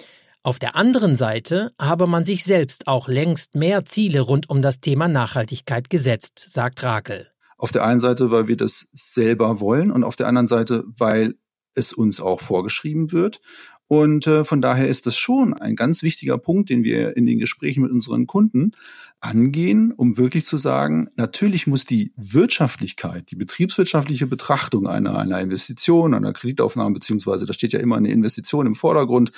Auf 0.49 0.59
der 0.59 0.77
anderen 0.77 1.15
Seite 1.15 1.73
habe 1.79 2.07
man 2.07 2.25
sich 2.25 2.43
selbst 2.43 2.89
auch 2.89 3.07
längst 3.07 3.55
mehr 3.55 3.85
Ziele 3.85 4.23
rund 4.23 4.49
um 4.49 4.63
das 4.63 4.81
Thema 4.81 5.07
Nachhaltigkeit 5.07 5.91
gesetzt, 5.91 6.39
sagt 6.39 6.83
Rakel. 6.83 7.31
Auf 7.59 7.71
der 7.71 7.85
einen 7.85 8.01
Seite, 8.01 8.31
weil 8.31 8.49
wir 8.49 8.57
das 8.57 8.89
selber 8.95 9.61
wollen 9.61 9.91
und 9.91 10.05
auf 10.05 10.17
der 10.17 10.27
anderen 10.27 10.49
Seite, 10.49 10.85
weil 10.97 11.35
es 11.75 11.93
uns 11.93 12.23
auch 12.23 12.41
vorgeschrieben 12.41 13.13
wird. 13.13 13.43
Und 13.89 14.27
äh, 14.27 14.45
von 14.45 14.61
daher 14.61 14.87
ist 14.87 15.07
das 15.07 15.17
schon 15.17 15.55
ein 15.55 15.75
ganz 15.75 16.03
wichtiger 16.03 16.37
Punkt, 16.37 16.69
den 16.69 16.85
wir 16.85 17.17
in 17.17 17.25
den 17.25 17.39
Gesprächen 17.39 17.83
mit 17.83 17.91
unseren 17.91 18.27
Kunden 18.27 18.73
angehen, 19.21 19.93
um 19.93 20.17
wirklich 20.17 20.47
zu 20.47 20.59
sagen, 20.59 21.09
natürlich 21.17 21.67
muss 21.67 21.85
die 21.85 22.13
Wirtschaftlichkeit, 22.17 23.31
die 23.31 23.37
betriebswirtschaftliche 23.37 24.27
Betrachtung 24.27 24.87
einer, 24.87 25.19
einer 25.19 25.41
Investition, 25.41 26.15
einer 26.15 26.33
Kreditaufnahme, 26.33 26.95
beziehungsweise 26.95 27.47
da 27.47 27.53
steht 27.53 27.73
ja 27.73 27.81
immer 27.81 27.97
eine 27.97 28.11
Investition 28.11 28.67
im 28.67 28.75
Vordergrund, 28.75 29.33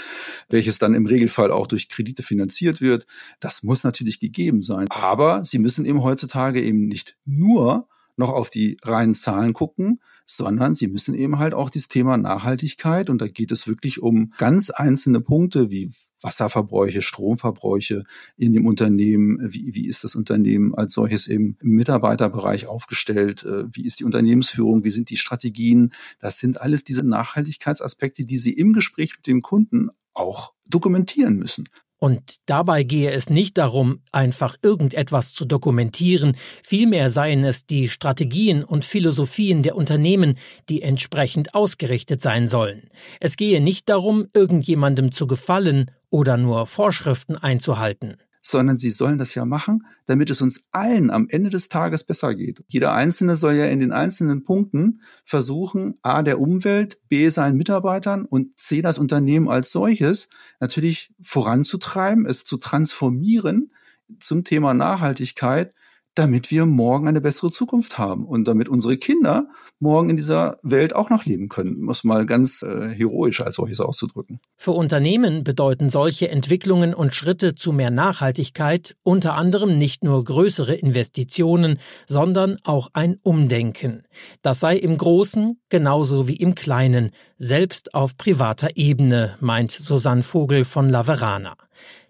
welches 0.48 0.78
dann 0.78 0.94
im 0.94 1.06
Regelfall 1.06 1.50
auch 1.50 1.66
durch 1.66 1.88
Kredite 1.88 2.22
finanziert 2.22 2.80
wird, 2.80 3.06
das 3.38 3.62
muss 3.62 3.84
natürlich 3.84 4.20
gegeben 4.20 4.62
sein. 4.62 4.86
Aber 4.90 5.44
sie 5.44 5.58
müssen 5.58 5.86
eben 5.86 6.02
heutzutage 6.02 6.60
eben 6.60 6.86
nicht 6.86 7.16
nur 7.24 7.88
noch 8.16 8.30
auf 8.30 8.50
die 8.50 8.76
reinen 8.82 9.14
Zahlen 9.14 9.54
gucken, 9.54 10.00
sondern 10.36 10.74
sie 10.74 10.86
müssen 10.86 11.14
eben 11.14 11.38
halt 11.38 11.54
auch 11.54 11.70
das 11.70 11.88
Thema 11.88 12.16
Nachhaltigkeit 12.16 13.10
und 13.10 13.20
da 13.20 13.26
geht 13.26 13.50
es 13.50 13.66
wirklich 13.66 14.00
um 14.00 14.32
ganz 14.38 14.70
einzelne 14.70 15.20
Punkte 15.20 15.70
wie 15.70 15.90
Wasserverbräuche, 16.22 17.02
Stromverbräuche 17.02 18.04
in 18.36 18.52
dem 18.52 18.66
Unternehmen, 18.66 19.38
wie, 19.52 19.74
wie 19.74 19.86
ist 19.86 20.04
das 20.04 20.14
Unternehmen 20.14 20.74
als 20.74 20.92
solches 20.92 21.26
im 21.26 21.56
Mitarbeiterbereich 21.62 22.66
aufgestellt, 22.66 23.44
äh, 23.44 23.64
wie 23.72 23.86
ist 23.86 24.00
die 24.00 24.04
Unternehmensführung, 24.04 24.84
wie 24.84 24.90
sind 24.90 25.10
die 25.10 25.16
Strategien. 25.16 25.92
Das 26.18 26.38
sind 26.38 26.60
alles 26.60 26.84
diese 26.84 27.02
Nachhaltigkeitsaspekte, 27.02 28.24
die 28.24 28.36
Sie 28.36 28.52
im 28.52 28.72
Gespräch 28.72 29.16
mit 29.16 29.26
dem 29.26 29.42
Kunden 29.42 29.88
auch 30.12 30.52
dokumentieren 30.68 31.36
müssen. 31.36 31.68
Und 32.00 32.36
dabei 32.46 32.82
gehe 32.82 33.10
es 33.10 33.28
nicht 33.28 33.58
darum, 33.58 34.00
einfach 34.10 34.56
irgendetwas 34.62 35.34
zu 35.34 35.44
dokumentieren, 35.44 36.34
vielmehr 36.64 37.10
seien 37.10 37.44
es 37.44 37.66
die 37.66 37.90
Strategien 37.90 38.64
und 38.64 38.86
Philosophien 38.86 39.62
der 39.62 39.76
Unternehmen, 39.76 40.36
die 40.70 40.80
entsprechend 40.80 41.54
ausgerichtet 41.54 42.22
sein 42.22 42.46
sollen. 42.46 42.88
Es 43.20 43.36
gehe 43.36 43.60
nicht 43.60 43.90
darum, 43.90 44.26
irgendjemandem 44.32 45.12
zu 45.12 45.26
gefallen 45.26 45.90
oder 46.08 46.38
nur 46.38 46.66
Vorschriften 46.66 47.36
einzuhalten 47.36 48.16
sondern 48.42 48.78
sie 48.78 48.90
sollen 48.90 49.18
das 49.18 49.34
ja 49.34 49.44
machen, 49.44 49.86
damit 50.06 50.30
es 50.30 50.40
uns 50.40 50.64
allen 50.72 51.10
am 51.10 51.26
Ende 51.28 51.50
des 51.50 51.68
Tages 51.68 52.04
besser 52.04 52.34
geht. 52.34 52.62
Jeder 52.68 52.92
Einzelne 52.92 53.36
soll 53.36 53.54
ja 53.54 53.66
in 53.66 53.80
den 53.80 53.92
einzelnen 53.92 54.44
Punkten 54.44 55.02
versuchen, 55.24 55.94
A, 56.02 56.22
der 56.22 56.40
Umwelt, 56.40 56.98
B, 57.08 57.28
seinen 57.28 57.56
Mitarbeitern 57.56 58.24
und 58.24 58.58
C, 58.58 58.82
das 58.82 58.98
Unternehmen 58.98 59.48
als 59.48 59.70
solches 59.70 60.28
natürlich 60.58 61.12
voranzutreiben, 61.22 62.26
es 62.26 62.44
zu 62.44 62.56
transformieren 62.56 63.70
zum 64.18 64.44
Thema 64.44 64.74
Nachhaltigkeit, 64.74 65.72
damit 66.14 66.50
wir 66.50 66.66
morgen 66.66 67.08
eine 67.08 67.20
bessere 67.20 67.50
Zukunft 67.50 67.98
haben 67.98 68.26
und 68.26 68.46
damit 68.46 68.68
unsere 68.68 68.96
Kinder 68.96 69.48
morgen 69.78 70.10
in 70.10 70.16
dieser 70.16 70.56
Welt 70.62 70.94
auch 70.94 71.08
noch 71.08 71.24
leben 71.24 71.48
können, 71.48 71.80
muss 71.80 72.04
mal 72.04 72.26
ganz 72.26 72.62
äh, 72.62 72.88
heroisch 72.88 73.40
als 73.40 73.56
solches 73.56 73.80
auszudrücken. 73.80 74.40
Für 74.56 74.72
Unternehmen 74.72 75.42
bedeuten 75.44 75.88
solche 75.88 76.28
Entwicklungen 76.28 76.92
und 76.92 77.14
Schritte 77.14 77.54
zu 77.54 77.72
mehr 77.72 77.90
Nachhaltigkeit 77.90 78.96
unter 79.02 79.34
anderem 79.34 79.78
nicht 79.78 80.04
nur 80.04 80.22
größere 80.22 80.74
Investitionen, 80.74 81.78
sondern 82.06 82.58
auch 82.64 82.90
ein 82.92 83.16
Umdenken. 83.22 84.02
Das 84.42 84.60
sei 84.60 84.76
im 84.76 84.98
Großen 84.98 85.60
genauso 85.70 86.28
wie 86.28 86.36
im 86.36 86.54
Kleinen, 86.54 87.12
selbst 87.38 87.94
auf 87.94 88.16
privater 88.16 88.70
Ebene, 88.74 89.36
meint 89.40 89.70
Susanne 89.70 90.22
Vogel 90.22 90.64
von 90.66 90.90
Laverana. 90.90 91.56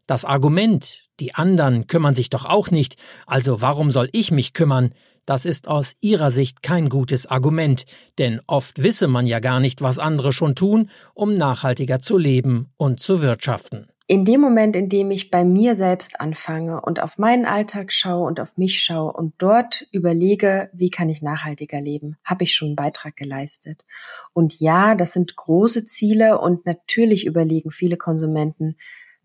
Das 0.07 0.25
Argument, 0.25 1.03
die 1.21 1.35
anderen 1.35 1.87
kümmern 1.87 2.15
sich 2.15 2.31
doch 2.31 2.45
auch 2.45 2.71
nicht, 2.71 2.97
also 3.27 3.61
warum 3.61 3.91
soll 3.91 4.09
ich 4.13 4.31
mich 4.31 4.53
kümmern, 4.55 4.93
das 5.27 5.45
ist 5.45 5.69
aus 5.69 5.95
ihrer 6.01 6.31
Sicht 6.31 6.63
kein 6.63 6.89
gutes 6.89 7.27
Argument, 7.27 7.85
denn 8.19 8.41
oft 8.47 8.83
wisse 8.83 9.07
man 9.07 9.27
ja 9.27 9.39
gar 9.39 9.61
nicht, 9.61 9.83
was 9.83 9.99
andere 9.99 10.33
schon 10.33 10.57
tun, 10.57 10.91
um 11.15 11.37
nachhaltiger 11.37 12.01
zu 12.01 12.19
leben 12.19 12.73
und 12.77 12.99
zu 12.99 13.23
wirtschaften. 13.23 13.87
In 14.09 14.25
dem 14.25 14.41
Moment, 14.41 14.75
in 14.75 14.89
dem 14.89 15.13
ich 15.13 15.31
bei 15.31 15.45
mir 15.45 15.77
selbst 15.77 16.21
anfange 16.21 16.81
und 16.81 17.01
auf 17.01 17.17
meinen 17.17 17.45
Alltag 17.45 17.93
schaue 17.93 18.27
und 18.27 18.41
auf 18.41 18.57
mich 18.57 18.81
schaue 18.81 19.13
und 19.13 19.35
dort 19.39 19.87
überlege, 19.93 20.69
wie 20.73 20.91
kann 20.91 21.09
ich 21.09 21.23
nachhaltiger 21.23 21.81
leben, 21.81 22.17
habe 22.25 22.43
ich 22.43 22.53
schon 22.53 22.71
einen 22.71 22.77
Beitrag 22.77 23.15
geleistet. 23.15 23.85
Und 24.33 24.59
ja, 24.59 24.97
das 24.97 25.13
sind 25.13 25.37
große 25.37 25.85
Ziele 25.85 26.41
und 26.41 26.67
natürlich 26.67 27.25
überlegen 27.25 27.71
viele 27.71 27.97
Konsumenten, 27.97 28.75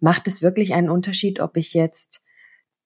Macht 0.06 0.28
es 0.28 0.44
wirklich 0.44 0.76
einen 0.76 0.92
Unterschied, 0.92 1.40
ob 1.40 1.58
ich 1.58 1.74
jetzt 1.74 2.22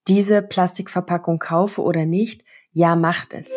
diese 0.08 0.42
Plastikverpackung 0.42 1.38
kaufe 1.38 1.82
oder 1.82 2.06
nicht? 2.06 2.46
Ja, 2.72 2.96
macht 2.96 3.34
es. 3.34 3.52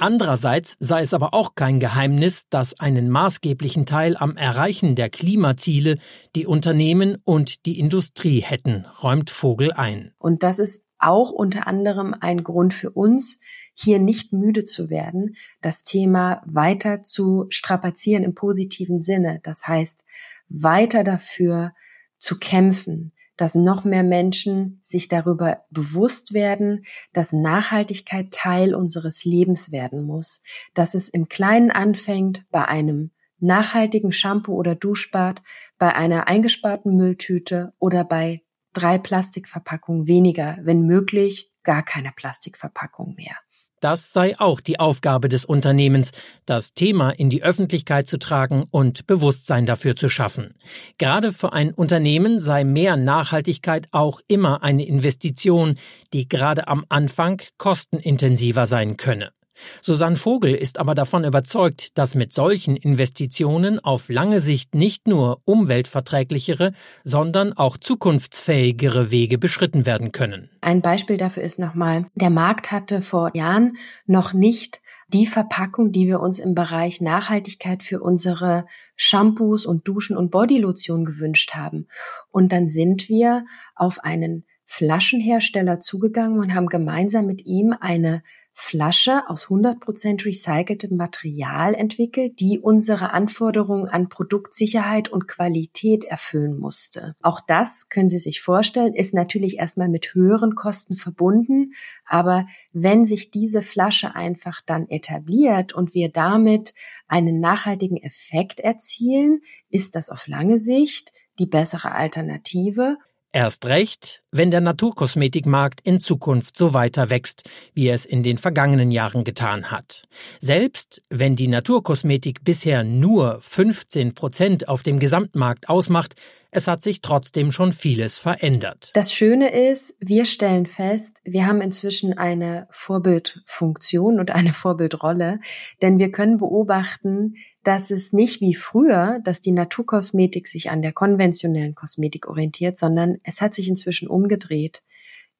Andererseits 0.00 0.76
sei 0.80 1.02
es 1.02 1.14
aber 1.14 1.34
auch 1.34 1.54
kein 1.54 1.78
Geheimnis, 1.78 2.48
dass 2.48 2.80
einen 2.80 3.10
maßgeblichen 3.10 3.86
Teil 3.86 4.16
am 4.16 4.36
Erreichen 4.36 4.96
der 4.96 5.08
Klimaziele 5.08 5.98
die 6.34 6.48
Unternehmen 6.48 7.16
und 7.22 7.64
die 7.64 7.78
Industrie 7.78 8.40
hätten, 8.40 8.86
räumt 9.04 9.30
Vogel 9.30 9.70
ein. 9.70 10.14
Und 10.18 10.42
das 10.42 10.58
ist 10.58 10.82
auch 10.98 11.30
unter 11.30 11.68
anderem 11.68 12.12
ein 12.18 12.42
Grund 12.42 12.74
für 12.74 12.90
uns, 12.90 13.38
hier 13.74 13.98
nicht 13.98 14.32
müde 14.32 14.64
zu 14.64 14.90
werden, 14.90 15.36
das 15.60 15.82
Thema 15.82 16.42
weiter 16.46 17.02
zu 17.02 17.46
strapazieren 17.48 18.24
im 18.24 18.34
positiven 18.34 18.98
Sinne. 19.00 19.40
Das 19.42 19.66
heißt, 19.66 20.04
weiter 20.48 21.04
dafür 21.04 21.72
zu 22.18 22.38
kämpfen, 22.38 23.12
dass 23.36 23.54
noch 23.54 23.84
mehr 23.84 24.04
Menschen 24.04 24.78
sich 24.82 25.08
darüber 25.08 25.64
bewusst 25.70 26.32
werden, 26.32 26.84
dass 27.12 27.32
Nachhaltigkeit 27.32 28.30
Teil 28.30 28.74
unseres 28.74 29.24
Lebens 29.24 29.72
werden 29.72 30.04
muss, 30.04 30.42
dass 30.74 30.94
es 30.94 31.08
im 31.08 31.28
Kleinen 31.28 31.70
anfängt 31.70 32.44
bei 32.50 32.66
einem 32.66 33.10
nachhaltigen 33.38 34.12
Shampoo 34.12 34.54
oder 34.54 34.74
Duschbad, 34.74 35.42
bei 35.78 35.94
einer 35.94 36.28
eingesparten 36.28 36.94
Mülltüte 36.94 37.72
oder 37.78 38.04
bei 38.04 38.42
drei 38.72 38.98
Plastikverpackungen 38.98 40.06
weniger, 40.06 40.58
wenn 40.62 40.82
möglich 40.82 41.50
gar 41.62 41.82
keine 41.82 42.12
Plastikverpackung 42.12 43.14
mehr. 43.16 43.36
Das 43.82 44.12
sei 44.12 44.38
auch 44.38 44.60
die 44.60 44.78
Aufgabe 44.78 45.28
des 45.28 45.44
Unternehmens, 45.44 46.12
das 46.46 46.72
Thema 46.72 47.10
in 47.10 47.30
die 47.30 47.42
Öffentlichkeit 47.42 48.06
zu 48.06 48.16
tragen 48.16 48.64
und 48.70 49.08
Bewusstsein 49.08 49.66
dafür 49.66 49.96
zu 49.96 50.08
schaffen. 50.08 50.54
Gerade 50.98 51.32
für 51.32 51.52
ein 51.52 51.74
Unternehmen 51.74 52.38
sei 52.38 52.62
mehr 52.62 52.96
Nachhaltigkeit 52.96 53.88
auch 53.90 54.20
immer 54.28 54.62
eine 54.62 54.86
Investition, 54.86 55.80
die 56.12 56.28
gerade 56.28 56.68
am 56.68 56.86
Anfang 56.90 57.42
kostenintensiver 57.58 58.66
sein 58.66 58.96
könne. 58.96 59.32
Susanne 59.80 60.16
Vogel 60.16 60.54
ist 60.54 60.78
aber 60.78 60.94
davon 60.94 61.24
überzeugt, 61.24 61.96
dass 61.98 62.14
mit 62.14 62.32
solchen 62.32 62.76
Investitionen 62.76 63.78
auf 63.78 64.08
lange 64.08 64.40
Sicht 64.40 64.74
nicht 64.74 65.06
nur 65.06 65.40
umweltverträglichere, 65.44 66.72
sondern 67.04 67.52
auch 67.52 67.76
zukunftsfähigere 67.76 69.10
Wege 69.10 69.38
beschritten 69.38 69.86
werden 69.86 70.12
können. 70.12 70.50
Ein 70.60 70.80
Beispiel 70.80 71.16
dafür 71.16 71.42
ist 71.42 71.58
nochmal, 71.58 72.06
der 72.14 72.30
Markt 72.30 72.72
hatte 72.72 73.02
vor 73.02 73.30
Jahren 73.34 73.76
noch 74.06 74.32
nicht 74.32 74.80
die 75.12 75.26
Verpackung, 75.26 75.92
die 75.92 76.06
wir 76.06 76.20
uns 76.20 76.38
im 76.38 76.54
Bereich 76.54 77.00
Nachhaltigkeit 77.00 77.82
für 77.82 78.00
unsere 78.00 78.66
Shampoos 78.96 79.66
und 79.66 79.86
Duschen 79.86 80.16
und 80.16 80.30
Bodylotion 80.30 81.04
gewünscht 81.04 81.54
haben. 81.54 81.86
Und 82.30 82.52
dann 82.52 82.66
sind 82.66 83.08
wir 83.08 83.44
auf 83.74 84.00
einen 84.00 84.46
Flaschenhersteller 84.64 85.80
zugegangen 85.80 86.38
und 86.38 86.54
haben 86.54 86.68
gemeinsam 86.68 87.26
mit 87.26 87.44
ihm 87.44 87.74
eine 87.78 88.22
Flasche 88.54 89.22
aus 89.28 89.46
100% 89.46 90.26
recyceltem 90.26 90.96
Material 90.96 91.74
entwickelt, 91.74 92.38
die 92.38 92.58
unsere 92.60 93.12
Anforderungen 93.12 93.88
an 93.88 94.10
Produktsicherheit 94.10 95.08
und 95.08 95.26
Qualität 95.26 96.04
erfüllen 96.04 96.58
musste. 96.58 97.16
Auch 97.22 97.40
das 97.40 97.88
können 97.88 98.10
Sie 98.10 98.18
sich 98.18 98.42
vorstellen, 98.42 98.94
ist 98.94 99.14
natürlich 99.14 99.58
erstmal 99.58 99.88
mit 99.88 100.14
höheren 100.14 100.54
Kosten 100.54 100.96
verbunden, 100.96 101.72
aber 102.06 102.46
wenn 102.72 103.06
sich 103.06 103.30
diese 103.30 103.62
Flasche 103.62 104.14
einfach 104.14 104.60
dann 104.64 104.86
etabliert 104.88 105.72
und 105.72 105.94
wir 105.94 106.10
damit 106.10 106.74
einen 107.08 107.40
nachhaltigen 107.40 107.96
Effekt 107.96 108.60
erzielen, 108.60 109.40
ist 109.70 109.94
das 109.94 110.10
auf 110.10 110.28
lange 110.28 110.58
Sicht 110.58 111.12
die 111.38 111.46
bessere 111.46 111.92
Alternative 111.92 112.98
Erst 113.34 113.64
recht, 113.64 114.22
wenn 114.30 114.50
der 114.50 114.60
Naturkosmetikmarkt 114.60 115.80
in 115.80 116.00
Zukunft 116.00 116.54
so 116.54 116.74
weiter 116.74 117.08
wächst, 117.08 117.48
wie 117.72 117.86
er 117.86 117.94
es 117.94 118.04
in 118.04 118.22
den 118.22 118.36
vergangenen 118.36 118.90
Jahren 118.90 119.24
getan 119.24 119.70
hat. 119.70 120.02
Selbst 120.38 121.00
wenn 121.08 121.34
die 121.34 121.48
Naturkosmetik 121.48 122.44
bisher 122.44 122.84
nur 122.84 123.40
15 123.40 124.14
Prozent 124.14 124.68
auf 124.68 124.82
dem 124.82 124.98
Gesamtmarkt 124.98 125.70
ausmacht, 125.70 126.14
es 126.52 126.68
hat 126.68 126.82
sich 126.82 127.00
trotzdem 127.00 127.50
schon 127.50 127.72
vieles 127.72 128.18
verändert. 128.18 128.90
Das 128.92 129.12
Schöne 129.12 129.50
ist, 129.70 129.96
wir 130.00 130.26
stellen 130.26 130.66
fest, 130.66 131.22
wir 131.24 131.46
haben 131.46 131.62
inzwischen 131.62 132.16
eine 132.16 132.68
Vorbildfunktion 132.70 134.20
und 134.20 134.30
eine 134.30 134.52
Vorbildrolle, 134.52 135.40
denn 135.80 135.98
wir 135.98 136.12
können 136.12 136.36
beobachten, 136.36 137.36
dass 137.64 137.90
es 137.90 138.12
nicht 138.12 138.42
wie 138.42 138.54
früher, 138.54 139.18
dass 139.24 139.40
die 139.40 139.52
Naturkosmetik 139.52 140.46
sich 140.46 140.70
an 140.70 140.82
der 140.82 140.92
konventionellen 140.92 141.74
Kosmetik 141.74 142.28
orientiert, 142.28 142.76
sondern 142.76 143.16
es 143.24 143.40
hat 143.40 143.54
sich 143.54 143.68
inzwischen 143.68 144.06
umgedreht. 144.06 144.82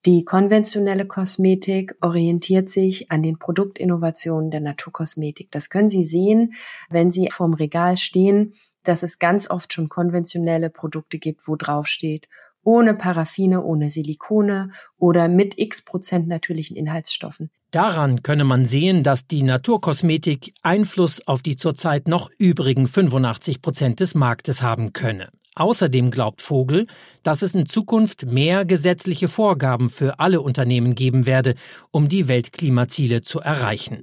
Die 0.07 0.25
konventionelle 0.25 1.07
Kosmetik 1.07 1.95
orientiert 2.00 2.69
sich 2.69 3.12
an 3.12 3.23
den 3.23 3.38
Produktinnovationen 3.38 4.50
der 4.50 4.61
Naturkosmetik. 4.61 5.50
Das 5.52 5.69
können 5.69 5.88
Sie 5.88 6.02
sehen, 6.02 6.54
wenn 6.90 7.11
Sie 7.11 7.28
vorm 7.31 7.54
Regal 7.54 7.97
stehen, 7.97 8.54
dass 8.85 9.03
es 9.03 9.19
ganz 9.19 9.49
oft 9.49 9.73
schon 9.73 9.89
konventionelle 9.89 10.71
Produkte 10.71 11.19
gibt, 11.19 11.47
wo 11.47 11.57
drauf 11.57 11.87
steht, 11.87 12.29
ohne 12.65 12.95
Paraffine, 12.95 13.62
ohne 13.62 13.91
Silikone 13.91 14.71
oder 14.99 15.29
mit 15.29 15.59
x 15.59 15.85
Prozent 15.85 16.29
natürlichen 16.29 16.77
Inhaltsstoffen. 16.77 17.51
Daran 17.73 18.23
könne 18.23 18.45
man 18.45 18.67
sehen, 18.67 19.03
dass 19.03 19.27
die 19.27 19.43
Naturkosmetik 19.43 20.53
Einfluss 20.62 21.27
auf 21.27 21.43
die 21.43 21.57
zurzeit 21.57 22.07
noch 22.07 22.31
übrigen 22.39 22.87
85 22.87 23.62
Prozent 23.62 24.01
des 24.01 24.15
Marktes 24.15 24.61
haben 24.61 24.93
könne. 24.93 25.29
Außerdem 25.55 26.11
glaubt 26.11 26.41
Vogel, 26.41 26.87
dass 27.23 27.43
es 27.43 27.55
in 27.55 27.67
Zukunft 27.67 28.27
mehr 28.27 28.65
gesetzliche 28.65 29.29
Vorgaben 29.29 29.89
für 29.91 30.19
alle 30.19 30.41
Unternehmen 30.41 30.95
geben 30.95 31.27
werde, 31.27 31.55
um 31.91 32.09
die 32.09 32.29
Weltklimaziele 32.29 33.23
zu 33.23 33.41
erreichen. 33.41 34.03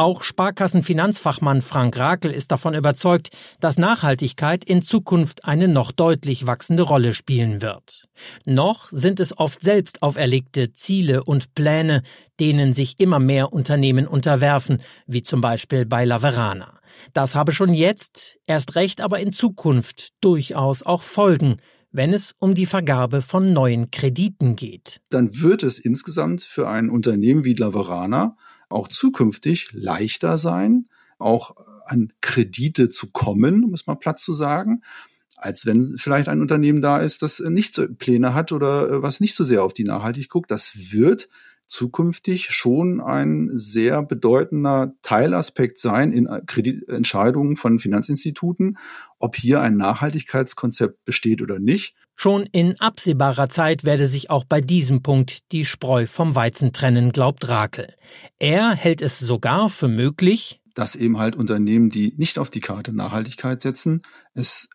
Auch 0.00 0.22
Sparkassenfinanzfachmann 0.22 1.60
Frank 1.60 1.98
Rakel 1.98 2.30
ist 2.30 2.52
davon 2.52 2.72
überzeugt, 2.72 3.36
dass 3.60 3.76
Nachhaltigkeit 3.76 4.64
in 4.64 4.80
Zukunft 4.80 5.44
eine 5.44 5.68
noch 5.68 5.92
deutlich 5.92 6.46
wachsende 6.46 6.84
Rolle 6.84 7.12
spielen 7.12 7.60
wird. 7.60 8.08
Noch 8.46 8.88
sind 8.92 9.20
es 9.20 9.36
oft 9.36 9.60
selbst 9.60 10.02
auferlegte 10.02 10.72
Ziele 10.72 11.22
und 11.22 11.54
Pläne, 11.54 12.00
denen 12.40 12.72
sich 12.72 12.98
immer 12.98 13.18
mehr 13.18 13.52
Unternehmen 13.52 14.06
unterwerfen, 14.06 14.78
wie 15.06 15.22
zum 15.22 15.42
Beispiel 15.42 15.84
bei 15.84 16.06
Laverana. 16.06 16.80
Das 17.12 17.34
habe 17.34 17.52
schon 17.52 17.74
jetzt, 17.74 18.38
erst 18.46 18.76
recht 18.76 19.02
aber 19.02 19.20
in 19.20 19.32
Zukunft 19.32 20.14
durchaus 20.22 20.82
auch 20.82 21.02
Folgen, 21.02 21.58
wenn 21.92 22.14
es 22.14 22.34
um 22.38 22.54
die 22.54 22.64
Vergabe 22.64 23.20
von 23.20 23.52
neuen 23.52 23.90
Krediten 23.90 24.56
geht. 24.56 25.02
Dann 25.10 25.42
wird 25.42 25.62
es 25.62 25.78
insgesamt 25.78 26.42
für 26.42 26.70
ein 26.70 26.88
Unternehmen 26.88 27.44
wie 27.44 27.52
Laverana 27.52 28.38
auch 28.70 28.88
zukünftig 28.88 29.68
leichter 29.72 30.38
sein, 30.38 30.88
auch 31.18 31.56
an 31.84 32.12
Kredite 32.20 32.88
zu 32.88 33.08
kommen, 33.08 33.64
um 33.64 33.74
es 33.74 33.86
mal 33.86 33.96
platt 33.96 34.18
zu 34.18 34.32
sagen, 34.32 34.82
als 35.36 35.66
wenn 35.66 35.96
vielleicht 35.98 36.28
ein 36.28 36.40
Unternehmen 36.40 36.80
da 36.80 36.98
ist, 36.98 37.22
das 37.22 37.40
nicht 37.40 37.74
so 37.74 37.86
Pläne 37.88 38.34
hat 38.34 38.52
oder 38.52 38.90
äh, 38.90 39.02
was 39.02 39.20
nicht 39.20 39.34
so 39.34 39.44
sehr 39.44 39.64
auf 39.64 39.72
die 39.72 39.84
Nachhaltigkeit 39.84 40.30
guckt. 40.30 40.50
Das 40.50 40.92
wird 40.92 41.28
zukünftig 41.66 42.50
schon 42.50 43.00
ein 43.00 43.50
sehr 43.52 44.02
bedeutender 44.02 44.92
Teilaspekt 45.02 45.78
sein 45.78 46.12
in 46.12 46.28
Kreditentscheidungen 46.46 47.56
von 47.56 47.78
Finanzinstituten, 47.78 48.76
ob 49.18 49.36
hier 49.36 49.60
ein 49.60 49.76
Nachhaltigkeitskonzept 49.76 51.04
besteht 51.04 51.42
oder 51.42 51.58
nicht. 51.60 51.94
Schon 52.16 52.44
in 52.52 52.78
absehbarer 52.80 53.48
Zeit 53.48 53.84
werde 53.84 54.06
sich 54.06 54.28
auch 54.28 54.44
bei 54.44 54.60
diesem 54.60 55.02
Punkt 55.02 55.52
die 55.52 55.64
Spreu 55.64 56.06
vom 56.06 56.34
Weizen 56.34 56.72
trennen, 56.72 57.12
glaubt 57.12 57.48
Rakel. 57.48 57.94
Er 58.38 58.74
hält 58.74 59.00
es 59.00 59.18
sogar 59.18 59.70
für 59.70 59.88
möglich, 59.88 60.60
dass 60.74 60.96
eben 60.96 61.18
halt 61.18 61.36
Unternehmen, 61.36 61.90
die 61.90 62.14
nicht 62.16 62.38
auf 62.38 62.50
die 62.50 62.60
Karte 62.60 62.92
Nachhaltigkeit 62.92 63.62
setzen, 63.62 64.02
es 64.34 64.68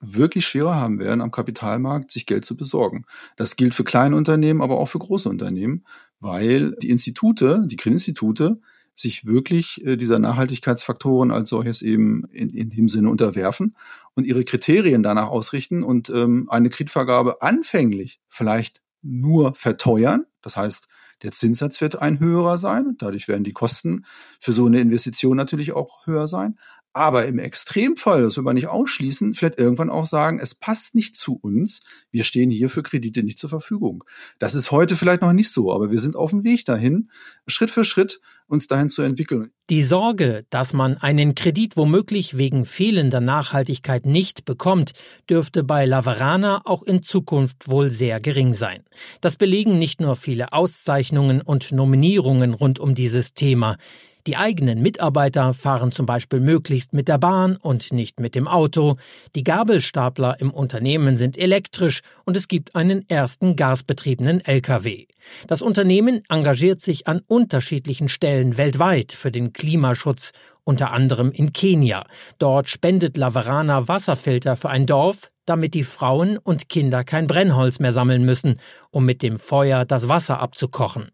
wirklich 0.00 0.46
schwerer 0.46 0.74
haben 0.74 0.98
werden, 0.98 1.20
am 1.20 1.30
Kapitalmarkt 1.30 2.10
sich 2.10 2.26
Geld 2.26 2.44
zu 2.44 2.56
besorgen. 2.56 3.04
Das 3.36 3.56
gilt 3.56 3.74
für 3.74 3.84
kleine 3.84 4.16
Unternehmen, 4.16 4.60
aber 4.60 4.78
auch 4.78 4.86
für 4.86 4.98
große 4.98 5.28
Unternehmen, 5.28 5.86
weil 6.18 6.74
die 6.82 6.90
Institute, 6.90 7.64
die 7.66 7.76
Kreditinstitute, 7.76 8.60
sich 8.94 9.24
wirklich 9.24 9.84
äh, 9.84 9.96
dieser 9.96 10.18
Nachhaltigkeitsfaktoren 10.18 11.30
als 11.30 11.48
solches 11.48 11.82
eben 11.82 12.24
in, 12.32 12.50
in 12.50 12.70
dem 12.70 12.88
Sinne 12.88 13.10
unterwerfen 13.10 13.76
und 14.14 14.24
ihre 14.24 14.44
Kriterien 14.44 15.02
danach 15.02 15.28
ausrichten 15.28 15.82
und 15.82 16.10
ähm, 16.10 16.48
eine 16.50 16.70
Kreditvergabe 16.70 17.42
anfänglich 17.42 18.20
vielleicht 18.28 18.82
nur 19.02 19.54
verteuern. 19.54 20.26
Das 20.42 20.56
heißt, 20.56 20.88
der 21.22 21.32
Zinssatz 21.32 21.80
wird 21.80 22.02
ein 22.02 22.18
höherer 22.18 22.58
sein. 22.58 22.96
Dadurch 22.98 23.28
werden 23.28 23.44
die 23.44 23.52
Kosten 23.52 24.04
für 24.40 24.52
so 24.52 24.66
eine 24.66 24.80
Investition 24.80 25.36
natürlich 25.36 25.72
auch 25.72 26.06
höher 26.06 26.26
sein. 26.26 26.58
Aber 26.94 27.24
im 27.26 27.38
Extremfall, 27.38 28.22
das 28.22 28.36
will 28.36 28.44
man 28.44 28.54
nicht 28.54 28.66
ausschließen, 28.66 29.32
vielleicht 29.32 29.58
irgendwann 29.58 29.88
auch 29.88 30.06
sagen, 30.06 30.38
es 30.40 30.54
passt 30.54 30.94
nicht 30.94 31.16
zu 31.16 31.38
uns. 31.40 31.80
Wir 32.10 32.22
stehen 32.22 32.50
hier 32.50 32.68
für 32.68 32.82
Kredite 32.82 33.22
nicht 33.22 33.38
zur 33.38 33.48
Verfügung. 33.48 34.04
Das 34.38 34.54
ist 34.54 34.70
heute 34.70 34.94
vielleicht 34.96 35.22
noch 35.22 35.32
nicht 35.32 35.50
so, 35.50 35.72
aber 35.72 35.90
wir 35.90 35.98
sind 35.98 36.16
auf 36.16 36.30
dem 36.30 36.44
Weg 36.44 36.64
dahin, 36.66 37.08
Schritt 37.46 37.70
für 37.70 37.84
Schritt 37.84 38.20
uns 38.46 38.66
dahin 38.66 38.90
zu 38.90 39.00
entwickeln. 39.00 39.50
Die 39.70 39.82
Sorge, 39.82 40.44
dass 40.50 40.74
man 40.74 40.98
einen 40.98 41.34
Kredit 41.34 41.78
womöglich 41.78 42.36
wegen 42.36 42.66
fehlender 42.66 43.20
Nachhaltigkeit 43.20 44.04
nicht 44.04 44.44
bekommt, 44.44 44.92
dürfte 45.30 45.64
bei 45.64 45.86
Laverana 45.86 46.60
auch 46.66 46.82
in 46.82 47.02
Zukunft 47.02 47.68
wohl 47.68 47.90
sehr 47.90 48.20
gering 48.20 48.52
sein. 48.52 48.82
Das 49.22 49.36
belegen 49.36 49.78
nicht 49.78 50.02
nur 50.02 50.16
viele 50.16 50.52
Auszeichnungen 50.52 51.40
und 51.40 51.72
Nominierungen 51.72 52.52
rund 52.52 52.78
um 52.78 52.94
dieses 52.94 53.32
Thema. 53.32 53.78
Die 54.26 54.36
eigenen 54.36 54.80
Mitarbeiter 54.82 55.52
fahren 55.52 55.90
zum 55.90 56.06
Beispiel 56.06 56.38
möglichst 56.38 56.92
mit 56.92 57.08
der 57.08 57.18
Bahn 57.18 57.56
und 57.56 57.92
nicht 57.92 58.20
mit 58.20 58.34
dem 58.34 58.46
Auto. 58.46 58.96
Die 59.34 59.42
Gabelstapler 59.42 60.38
im 60.38 60.52
Unternehmen 60.52 61.16
sind 61.16 61.36
elektrisch 61.36 62.02
und 62.24 62.36
es 62.36 62.46
gibt 62.46 62.76
einen 62.76 63.08
ersten 63.08 63.56
gasbetriebenen 63.56 64.40
Lkw. 64.44 65.06
Das 65.48 65.60
Unternehmen 65.60 66.22
engagiert 66.28 66.80
sich 66.80 67.08
an 67.08 67.22
unterschiedlichen 67.26 68.08
Stellen 68.08 68.56
weltweit 68.56 69.12
für 69.12 69.32
den 69.32 69.52
Klimaschutz, 69.52 70.32
unter 70.64 70.92
anderem 70.92 71.32
in 71.32 71.52
Kenia. 71.52 72.06
Dort 72.38 72.68
spendet 72.68 73.16
Laverana 73.16 73.88
Wasserfilter 73.88 74.54
für 74.54 74.70
ein 74.70 74.86
Dorf, 74.86 75.32
damit 75.46 75.74
die 75.74 75.82
Frauen 75.82 76.38
und 76.38 76.68
Kinder 76.68 77.02
kein 77.02 77.26
Brennholz 77.26 77.80
mehr 77.80 77.92
sammeln 77.92 78.24
müssen, 78.24 78.60
um 78.90 79.04
mit 79.04 79.22
dem 79.22 79.36
Feuer 79.36 79.84
das 79.84 80.08
Wasser 80.08 80.38
abzukochen. 80.38 81.10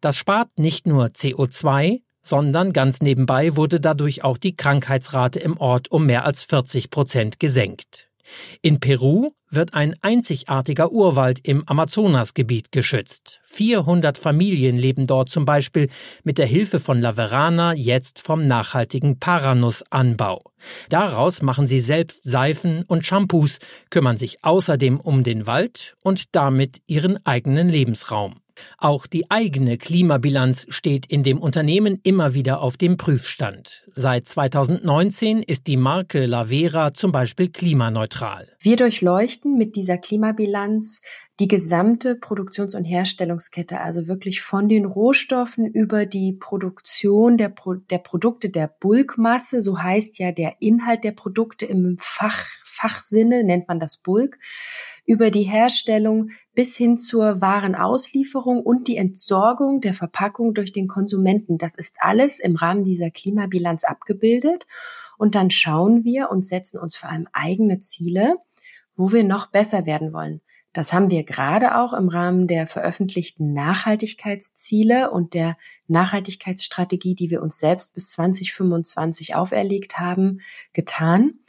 Das 0.00 0.16
spart 0.16 0.58
nicht 0.58 0.86
nur 0.86 1.06
CO2, 1.06 2.00
sondern 2.28 2.72
ganz 2.72 3.00
nebenbei 3.00 3.56
wurde 3.56 3.80
dadurch 3.80 4.24
auch 4.24 4.38
die 4.38 4.56
Krankheitsrate 4.56 5.40
im 5.40 5.56
Ort 5.58 5.90
um 5.90 6.06
mehr 6.06 6.24
als 6.24 6.44
40 6.44 6.90
Prozent 6.90 7.40
gesenkt. 7.40 8.08
In 8.62 8.80
Peru 8.80 9.30
wird 9.50 9.74
ein 9.74 9.94
einzigartiger 10.02 10.92
Urwald 10.92 11.40
im 11.42 11.66
Amazonasgebiet 11.66 12.70
geschützt. 12.72 13.40
400 13.44 14.18
Familien 14.18 14.76
leben 14.76 15.06
dort 15.06 15.30
zum 15.30 15.44
Beispiel 15.44 15.88
mit 16.22 16.38
der 16.38 16.46
Hilfe 16.46 16.80
von 16.80 17.00
Laverana 17.00 17.74
jetzt 17.74 18.20
vom 18.20 18.46
nachhaltigen 18.46 19.18
Paranussanbau. 19.18 20.42
Daraus 20.90 21.40
machen 21.40 21.66
sie 21.66 21.80
selbst 21.80 22.24
Seifen 22.24 22.82
und 22.82 23.06
Shampoos, 23.06 23.58
kümmern 23.90 24.18
sich 24.18 24.44
außerdem 24.44 25.00
um 25.00 25.22
den 25.22 25.46
Wald 25.46 25.96
und 26.02 26.34
damit 26.34 26.82
ihren 26.86 27.24
eigenen 27.24 27.68
Lebensraum. 27.68 28.40
Auch 28.78 29.06
die 29.06 29.30
eigene 29.30 29.78
Klimabilanz 29.78 30.66
steht 30.68 31.06
in 31.06 31.22
dem 31.22 31.38
Unternehmen 31.38 32.00
immer 32.02 32.34
wieder 32.34 32.60
auf 32.60 32.76
dem 32.76 32.96
Prüfstand. 32.96 33.84
Seit 33.92 34.26
2019 34.26 35.42
ist 35.42 35.66
die 35.66 35.76
Marke 35.76 36.26
Lavera 36.26 36.92
zum 36.92 37.12
Beispiel 37.12 37.48
klimaneutral. 37.48 38.48
Wir 38.60 38.76
durchleuchten 38.76 39.56
mit 39.56 39.76
dieser 39.76 39.98
Klimabilanz 39.98 41.02
die 41.40 41.48
gesamte 41.48 42.16
Produktions- 42.16 42.74
und 42.74 42.84
Herstellungskette, 42.84 43.80
also 43.80 44.08
wirklich 44.08 44.42
von 44.42 44.68
den 44.68 44.84
Rohstoffen 44.84 45.66
über 45.66 46.04
die 46.04 46.32
Produktion 46.32 47.36
der, 47.36 47.48
Pro 47.48 47.74
der 47.74 47.98
Produkte 47.98 48.50
der 48.50 48.68
Bulkmasse, 48.80 49.62
so 49.62 49.80
heißt 49.80 50.18
ja 50.18 50.32
der 50.32 50.56
Inhalt 50.60 51.04
der 51.04 51.12
Produkte 51.12 51.66
im 51.66 51.96
Fach, 52.00 52.46
Fachsinne, 52.78 53.44
nennt 53.44 53.68
man 53.68 53.80
das 53.80 53.98
Bulk, 53.98 54.38
über 55.04 55.30
die 55.30 55.42
Herstellung 55.42 56.30
bis 56.54 56.76
hin 56.76 56.96
zur 56.96 57.40
Warenauslieferung 57.40 58.62
und 58.62 58.88
die 58.88 58.96
Entsorgung 58.96 59.80
der 59.80 59.94
Verpackung 59.94 60.54
durch 60.54 60.72
den 60.72 60.86
Konsumenten. 60.86 61.58
Das 61.58 61.74
ist 61.74 61.96
alles 62.00 62.38
im 62.38 62.56
Rahmen 62.56 62.82
dieser 62.82 63.10
Klimabilanz 63.10 63.84
abgebildet. 63.84 64.66
Und 65.16 65.34
dann 65.34 65.50
schauen 65.50 66.04
wir 66.04 66.30
und 66.30 66.46
setzen 66.46 66.78
uns 66.78 66.96
vor 66.96 67.10
allem 67.10 67.26
eigene 67.32 67.78
Ziele, 67.78 68.36
wo 68.96 69.12
wir 69.12 69.24
noch 69.24 69.46
besser 69.46 69.86
werden 69.86 70.12
wollen. 70.12 70.40
Das 70.72 70.92
haben 70.92 71.10
wir 71.10 71.24
gerade 71.24 71.76
auch 71.76 71.92
im 71.92 72.08
Rahmen 72.08 72.46
der 72.46 72.66
veröffentlichten 72.66 73.52
Nachhaltigkeitsziele 73.52 75.10
und 75.10 75.34
der 75.34 75.56
Nachhaltigkeitsstrategie, 75.88 77.14
die 77.14 77.30
wir 77.30 77.42
uns 77.42 77.58
selbst 77.58 77.94
bis 77.94 78.10
2025 78.10 79.34
auferlegt 79.34 79.98
haben, 79.98 80.40
getan. 80.74 81.40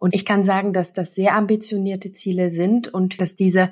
Und 0.00 0.14
ich 0.14 0.24
kann 0.24 0.42
sagen, 0.42 0.72
dass 0.72 0.92
das 0.92 1.14
sehr 1.14 1.36
ambitionierte 1.36 2.12
Ziele 2.12 2.50
sind 2.50 2.88
und 2.88 3.20
dass 3.20 3.36
diese 3.36 3.70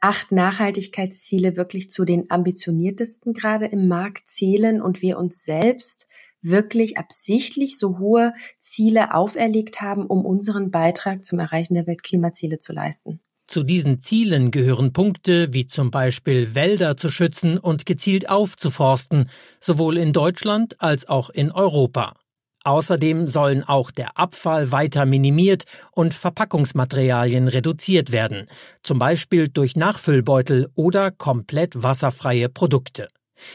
acht 0.00 0.32
Nachhaltigkeitsziele 0.32 1.56
wirklich 1.56 1.90
zu 1.90 2.04
den 2.04 2.30
ambitioniertesten 2.30 3.32
gerade 3.32 3.66
im 3.66 3.88
Markt 3.88 4.28
zählen 4.28 4.82
und 4.82 5.00
wir 5.00 5.16
uns 5.16 5.44
selbst 5.44 6.08
wirklich 6.42 6.98
absichtlich 6.98 7.78
so 7.78 7.98
hohe 7.98 8.34
Ziele 8.58 9.14
auferlegt 9.14 9.80
haben, 9.80 10.06
um 10.06 10.24
unseren 10.24 10.70
Beitrag 10.70 11.24
zum 11.24 11.38
Erreichen 11.38 11.74
der 11.74 11.86
Weltklimaziele 11.86 12.58
zu 12.58 12.72
leisten. 12.72 13.20
Zu 13.46 13.62
diesen 13.62 13.98
Zielen 13.98 14.50
gehören 14.50 14.92
Punkte 14.92 15.52
wie 15.52 15.66
zum 15.66 15.90
Beispiel 15.90 16.54
Wälder 16.54 16.96
zu 16.96 17.10
schützen 17.10 17.58
und 17.58 17.84
gezielt 17.84 18.30
aufzuforsten, 18.30 19.28
sowohl 19.58 19.98
in 19.98 20.12
Deutschland 20.12 20.80
als 20.80 21.08
auch 21.08 21.30
in 21.30 21.50
Europa. 21.50 22.19
Außerdem 22.62 23.26
sollen 23.26 23.64
auch 23.64 23.90
der 23.90 24.18
Abfall 24.18 24.70
weiter 24.70 25.06
minimiert 25.06 25.64
und 25.92 26.12
Verpackungsmaterialien 26.12 27.48
reduziert 27.48 28.12
werden, 28.12 28.48
zum 28.82 28.98
Beispiel 28.98 29.48
durch 29.48 29.76
Nachfüllbeutel 29.76 30.68
oder 30.74 31.10
komplett 31.10 31.82
wasserfreie 31.82 32.48
Produkte. 32.48 33.08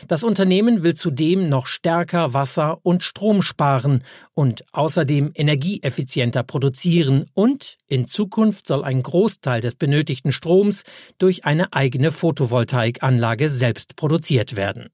Das 0.07 0.23
Unternehmen 0.23 0.83
will 0.83 0.93
zudem 0.93 1.47
noch 1.49 1.67
stärker 1.67 2.33
Wasser 2.33 2.79
und 2.83 3.03
Strom 3.03 3.41
sparen 3.41 4.03
und 4.33 4.63
außerdem 4.73 5.31
energieeffizienter 5.33 6.43
produzieren 6.43 7.25
und 7.33 7.75
in 7.87 8.07
Zukunft 8.07 8.67
soll 8.67 8.83
ein 8.83 9.03
Großteil 9.03 9.61
des 9.61 9.75
benötigten 9.75 10.31
Stroms 10.31 10.83
durch 11.17 11.45
eine 11.45 11.73
eigene 11.73 12.11
Photovoltaikanlage 12.11 13.49
selbst 13.49 13.95
produziert 13.95 14.55
werden. 14.55 14.89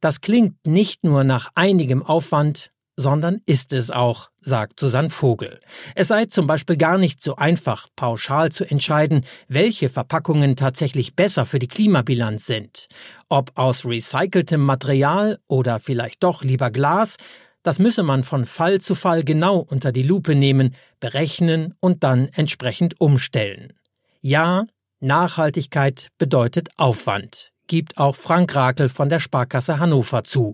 Das 0.00 0.20
klingt 0.20 0.66
nicht 0.66 1.04
nur 1.04 1.24
nach 1.24 1.50
einigem 1.54 2.02
Aufwand, 2.02 2.70
sondern 2.96 3.40
ist 3.46 3.72
es 3.72 3.90
auch, 3.90 4.30
sagt 4.40 4.78
Susanne 4.78 5.10
Vogel. 5.10 5.58
Es 5.94 6.08
sei 6.08 6.26
zum 6.26 6.46
Beispiel 6.46 6.76
gar 6.76 6.98
nicht 6.98 7.22
so 7.22 7.36
einfach, 7.36 7.88
pauschal 7.96 8.52
zu 8.52 8.64
entscheiden, 8.64 9.24
welche 9.48 9.88
Verpackungen 9.88 10.56
tatsächlich 10.56 11.16
besser 11.16 11.46
für 11.46 11.58
die 11.58 11.68
Klimabilanz 11.68 12.46
sind. 12.46 12.88
Ob 13.28 13.52
aus 13.54 13.84
recyceltem 13.84 14.60
Material 14.60 15.38
oder 15.46 15.80
vielleicht 15.80 16.22
doch 16.22 16.44
lieber 16.44 16.70
Glas, 16.70 17.16
das 17.62 17.78
müsse 17.78 18.02
man 18.02 18.22
von 18.22 18.44
Fall 18.44 18.80
zu 18.80 18.94
Fall 18.94 19.24
genau 19.24 19.58
unter 19.58 19.90
die 19.90 20.02
Lupe 20.02 20.34
nehmen, 20.34 20.74
berechnen 21.00 21.74
und 21.80 22.04
dann 22.04 22.28
entsprechend 22.28 23.00
umstellen. 23.00 23.72
Ja, 24.20 24.66
Nachhaltigkeit 25.00 26.08
bedeutet 26.18 26.68
Aufwand 26.76 27.53
gibt 27.66 27.98
auch 27.98 28.16
Frank 28.16 28.54
Rakel 28.54 28.88
von 28.88 29.08
der 29.08 29.20
Sparkasse 29.20 29.78
Hannover 29.78 30.24
zu. 30.24 30.52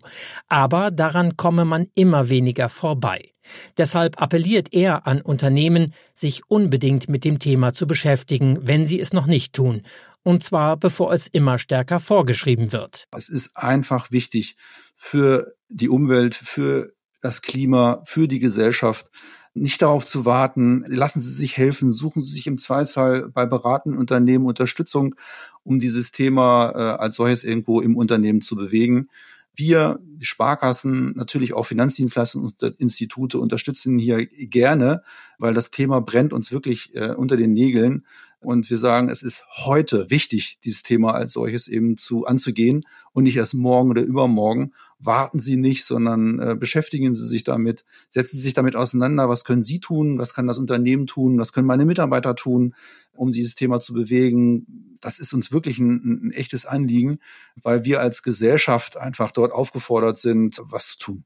Aber 0.49 0.91
daran 0.91 1.37
komme 1.37 1.65
man 1.65 1.89
immer 1.95 2.29
weniger 2.29 2.69
vorbei. 2.69 3.33
Deshalb 3.77 4.21
appelliert 4.21 4.73
er 4.73 5.07
an 5.07 5.21
Unternehmen, 5.21 5.93
sich 6.15 6.43
unbedingt 6.49 7.09
mit 7.09 7.25
dem 7.25 7.39
Thema 7.39 7.73
zu 7.73 7.87
beschäftigen, 7.87 8.59
wenn 8.63 8.87
sie 8.87 9.01
es 9.01 9.13
noch 9.13 9.27
nicht 9.27 9.55
tun. 9.55 9.83
Und 10.23 10.45
zwar 10.45 10.77
bevor 10.77 11.13
es 11.13 11.27
immer 11.27 11.59
stärker 11.59 11.99
vorgeschrieben 11.99 12.73
wird. 12.73 13.07
Es 13.17 13.29
ist 13.29 13.57
einfach 13.57 14.11
wichtig 14.11 14.57
für 14.95 15.55
die 15.69 15.89
Umwelt, 15.89 16.35
für 16.35 16.93
das 17.23 17.43
Klima, 17.43 18.03
für 18.05 18.29
die 18.29 18.39
Gesellschaft, 18.39 19.11
nicht 19.55 19.83
darauf 19.83 20.05
zu 20.05 20.25
warten. 20.25 20.85
Lassen 20.87 21.21
Sie 21.21 21.33
sich 21.33 21.57
helfen, 21.57 21.91
suchen 21.91 22.23
Sie 22.23 22.31
sich 22.31 22.47
im 22.47 22.59
Zweifelsfall 22.59 23.29
bei 23.31 23.47
beratenden 23.47 23.99
Unternehmen 23.99 24.47
Unterstützung, 24.47 25.15
um 25.63 25.79
dieses 25.79 26.13
Thema 26.13 26.71
äh, 26.71 27.01
als 27.01 27.17
solches 27.17 27.45
irgendwo 27.45 27.81
im 27.81 27.97
Unternehmen 27.97 28.41
zu 28.41 28.57
bewegen. 28.57 29.09
Wir, 29.55 29.99
Sparkassen, 30.21 31.13
natürlich 31.17 31.53
auch 31.53 31.65
Finanzdienstleistungsinstitute 31.65 33.39
unterstützen 33.39 33.99
hier 33.99 34.25
gerne, 34.27 35.03
weil 35.39 35.55
das 35.55 35.71
Thema 35.71 36.01
brennt 36.01 36.33
uns 36.33 36.53
wirklich 36.53 36.95
äh, 36.95 37.11
unter 37.11 37.37
den 37.37 37.53
Nägeln. 37.53 38.07
Und 38.39 38.71
wir 38.71 38.79
sagen, 38.79 39.11
es 39.11 39.23
ist 39.23 39.45
heute 39.65 40.09
wichtig, 40.09 40.59
dieses 40.65 40.83
Thema 40.83 41.13
als 41.13 41.35
solches 41.35 41.69
eben 41.69 41.99
zu 41.99 42.25
anzugehen 42.25 42.85
und 43.13 43.25
nicht 43.25 43.37
erst 43.37 43.55
morgen 43.55 43.91
oder 43.91 44.03
übermorgen 44.03 44.73
warten 45.01 45.41
Sie 45.41 45.57
nicht, 45.57 45.85
sondern 45.85 46.39
äh, 46.39 46.57
beschäftigen 46.59 47.15
Sie 47.15 47.27
sich 47.27 47.43
damit, 47.43 47.85
setzen 48.09 48.37
Sie 48.37 48.43
sich 48.43 48.53
damit 48.53 48.77
auseinander, 48.77 49.29
was 49.29 49.45
können 49.45 49.63
Sie 49.63 49.81
tun, 49.81 50.19
was 50.19 50.35
kann 50.35 50.47
das 50.47 50.59
Unternehmen 50.59 51.07
tun, 51.07 51.39
was 51.39 51.53
können 51.53 51.67
meine 51.67 51.85
Mitarbeiter 51.85 52.37
tun, 52.37 52.75
um 53.13 53.31
dieses 53.31 53.55
Thema 53.55 53.81
zu 53.81 53.95
bewegen. 53.95 54.97
Das 55.01 55.19
ist 55.19 55.33
uns 55.33 55.53
wirklich 55.53 55.79
ein, 55.79 56.27
ein 56.29 56.33
echtes 56.33 56.67
Anliegen, 56.67 57.19
weil 57.63 57.85
wir 57.85 58.01
als 58.01 58.23
Gesellschaft 58.23 58.97
einfach 58.97 59.33
dort 59.33 59.53
aufgefordert 59.53 60.21
sind, 60.21 60.61
was 60.65 60.89
zu 60.89 60.99
tun. 60.99 61.25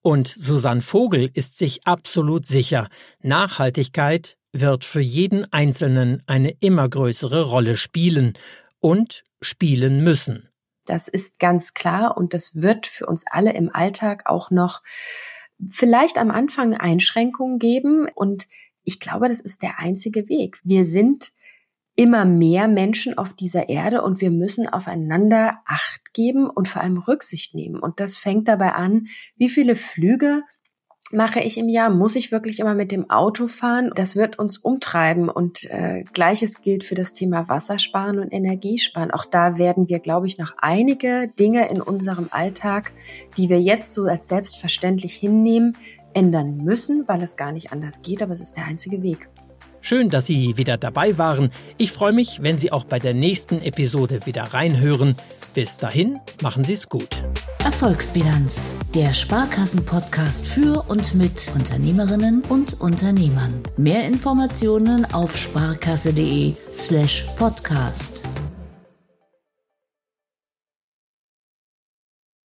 Und 0.00 0.26
Susanne 0.28 0.80
Vogel 0.80 1.30
ist 1.32 1.58
sich 1.58 1.86
absolut 1.86 2.44
sicher, 2.44 2.88
Nachhaltigkeit 3.22 4.36
wird 4.52 4.84
für 4.84 5.00
jeden 5.00 5.50
Einzelnen 5.52 6.22
eine 6.26 6.50
immer 6.60 6.88
größere 6.88 7.42
Rolle 7.42 7.76
spielen 7.76 8.34
und 8.80 9.22
spielen 9.40 10.02
müssen. 10.02 10.48
Das 10.84 11.08
ist 11.08 11.38
ganz 11.38 11.74
klar 11.74 12.16
und 12.16 12.34
das 12.34 12.56
wird 12.56 12.86
für 12.86 13.06
uns 13.06 13.24
alle 13.30 13.52
im 13.52 13.70
Alltag 13.72 14.22
auch 14.26 14.50
noch 14.50 14.82
vielleicht 15.70 16.18
am 16.18 16.30
Anfang 16.30 16.74
Einschränkungen 16.74 17.58
geben 17.58 18.08
und 18.14 18.48
ich 18.84 18.98
glaube, 18.98 19.28
das 19.28 19.40
ist 19.40 19.62
der 19.62 19.78
einzige 19.78 20.28
Weg. 20.28 20.58
Wir 20.64 20.84
sind 20.84 21.32
immer 21.94 22.24
mehr 22.24 22.68
Menschen 22.68 23.16
auf 23.18 23.34
dieser 23.34 23.68
Erde 23.68 24.02
und 24.02 24.20
wir 24.20 24.30
müssen 24.30 24.66
aufeinander 24.66 25.58
Acht 25.66 26.14
geben 26.14 26.48
und 26.48 26.68
vor 26.68 26.82
allem 26.82 26.98
Rücksicht 26.98 27.54
nehmen. 27.54 27.78
Und 27.78 28.00
das 28.00 28.16
fängt 28.16 28.48
dabei 28.48 28.72
an, 28.72 29.08
wie 29.36 29.48
viele 29.48 29.76
Flüge 29.76 30.42
mache 31.12 31.40
ich 31.40 31.58
im 31.58 31.68
Jahr? 31.68 31.90
Muss 31.90 32.16
ich 32.16 32.32
wirklich 32.32 32.60
immer 32.60 32.74
mit 32.74 32.92
dem 32.92 33.10
Auto 33.10 33.46
fahren? 33.46 33.90
Das 33.94 34.16
wird 34.16 34.38
uns 34.38 34.58
umtreiben. 34.58 35.28
Und 35.28 35.70
äh, 35.70 36.04
gleiches 36.12 36.62
gilt 36.62 36.84
für 36.84 36.94
das 36.94 37.12
Thema 37.12 37.48
Wassersparen 37.48 38.18
und 38.18 38.32
Energiesparen. 38.32 39.10
Auch 39.10 39.24
da 39.24 39.58
werden 39.58 39.88
wir, 39.88 39.98
glaube 39.98 40.26
ich, 40.26 40.38
noch 40.38 40.52
einige 40.58 41.28
Dinge 41.38 41.68
in 41.68 41.80
unserem 41.80 42.28
Alltag, 42.30 42.92
die 43.36 43.48
wir 43.48 43.60
jetzt 43.60 43.94
so 43.94 44.04
als 44.04 44.28
selbstverständlich 44.28 45.14
hinnehmen, 45.14 45.76
ändern 46.14 46.58
müssen, 46.58 47.08
weil 47.08 47.22
es 47.22 47.36
gar 47.36 47.52
nicht 47.52 47.72
anders 47.72 48.02
geht. 48.02 48.22
Aber 48.22 48.32
es 48.32 48.40
ist 48.40 48.56
der 48.56 48.66
einzige 48.66 49.02
Weg. 49.02 49.28
Schön, 49.82 50.08
dass 50.08 50.26
Sie 50.26 50.56
wieder 50.56 50.78
dabei 50.78 51.18
waren. 51.18 51.50
Ich 51.76 51.90
freue 51.90 52.12
mich, 52.12 52.40
wenn 52.40 52.56
Sie 52.56 52.70
auch 52.70 52.84
bei 52.84 53.00
der 53.00 53.14
nächsten 53.14 53.60
Episode 53.60 54.20
wieder 54.24 54.44
reinhören. 54.44 55.16
Bis 55.54 55.76
dahin, 55.76 56.20
machen 56.40 56.62
Sie 56.64 56.72
es 56.72 56.88
gut. 56.88 57.24
Erfolgsbilanz, 57.64 58.70
der 58.94 59.12
Sparkassen-Podcast 59.12 60.46
für 60.46 60.84
und 60.88 61.14
mit 61.14 61.50
Unternehmerinnen 61.54 62.42
und 62.48 62.80
Unternehmern. 62.80 63.60
Mehr 63.76 64.06
Informationen 64.06 65.04
auf 65.12 65.36
sparkasse.de 65.36 66.54
slash 66.72 67.26
podcast. 67.36 68.22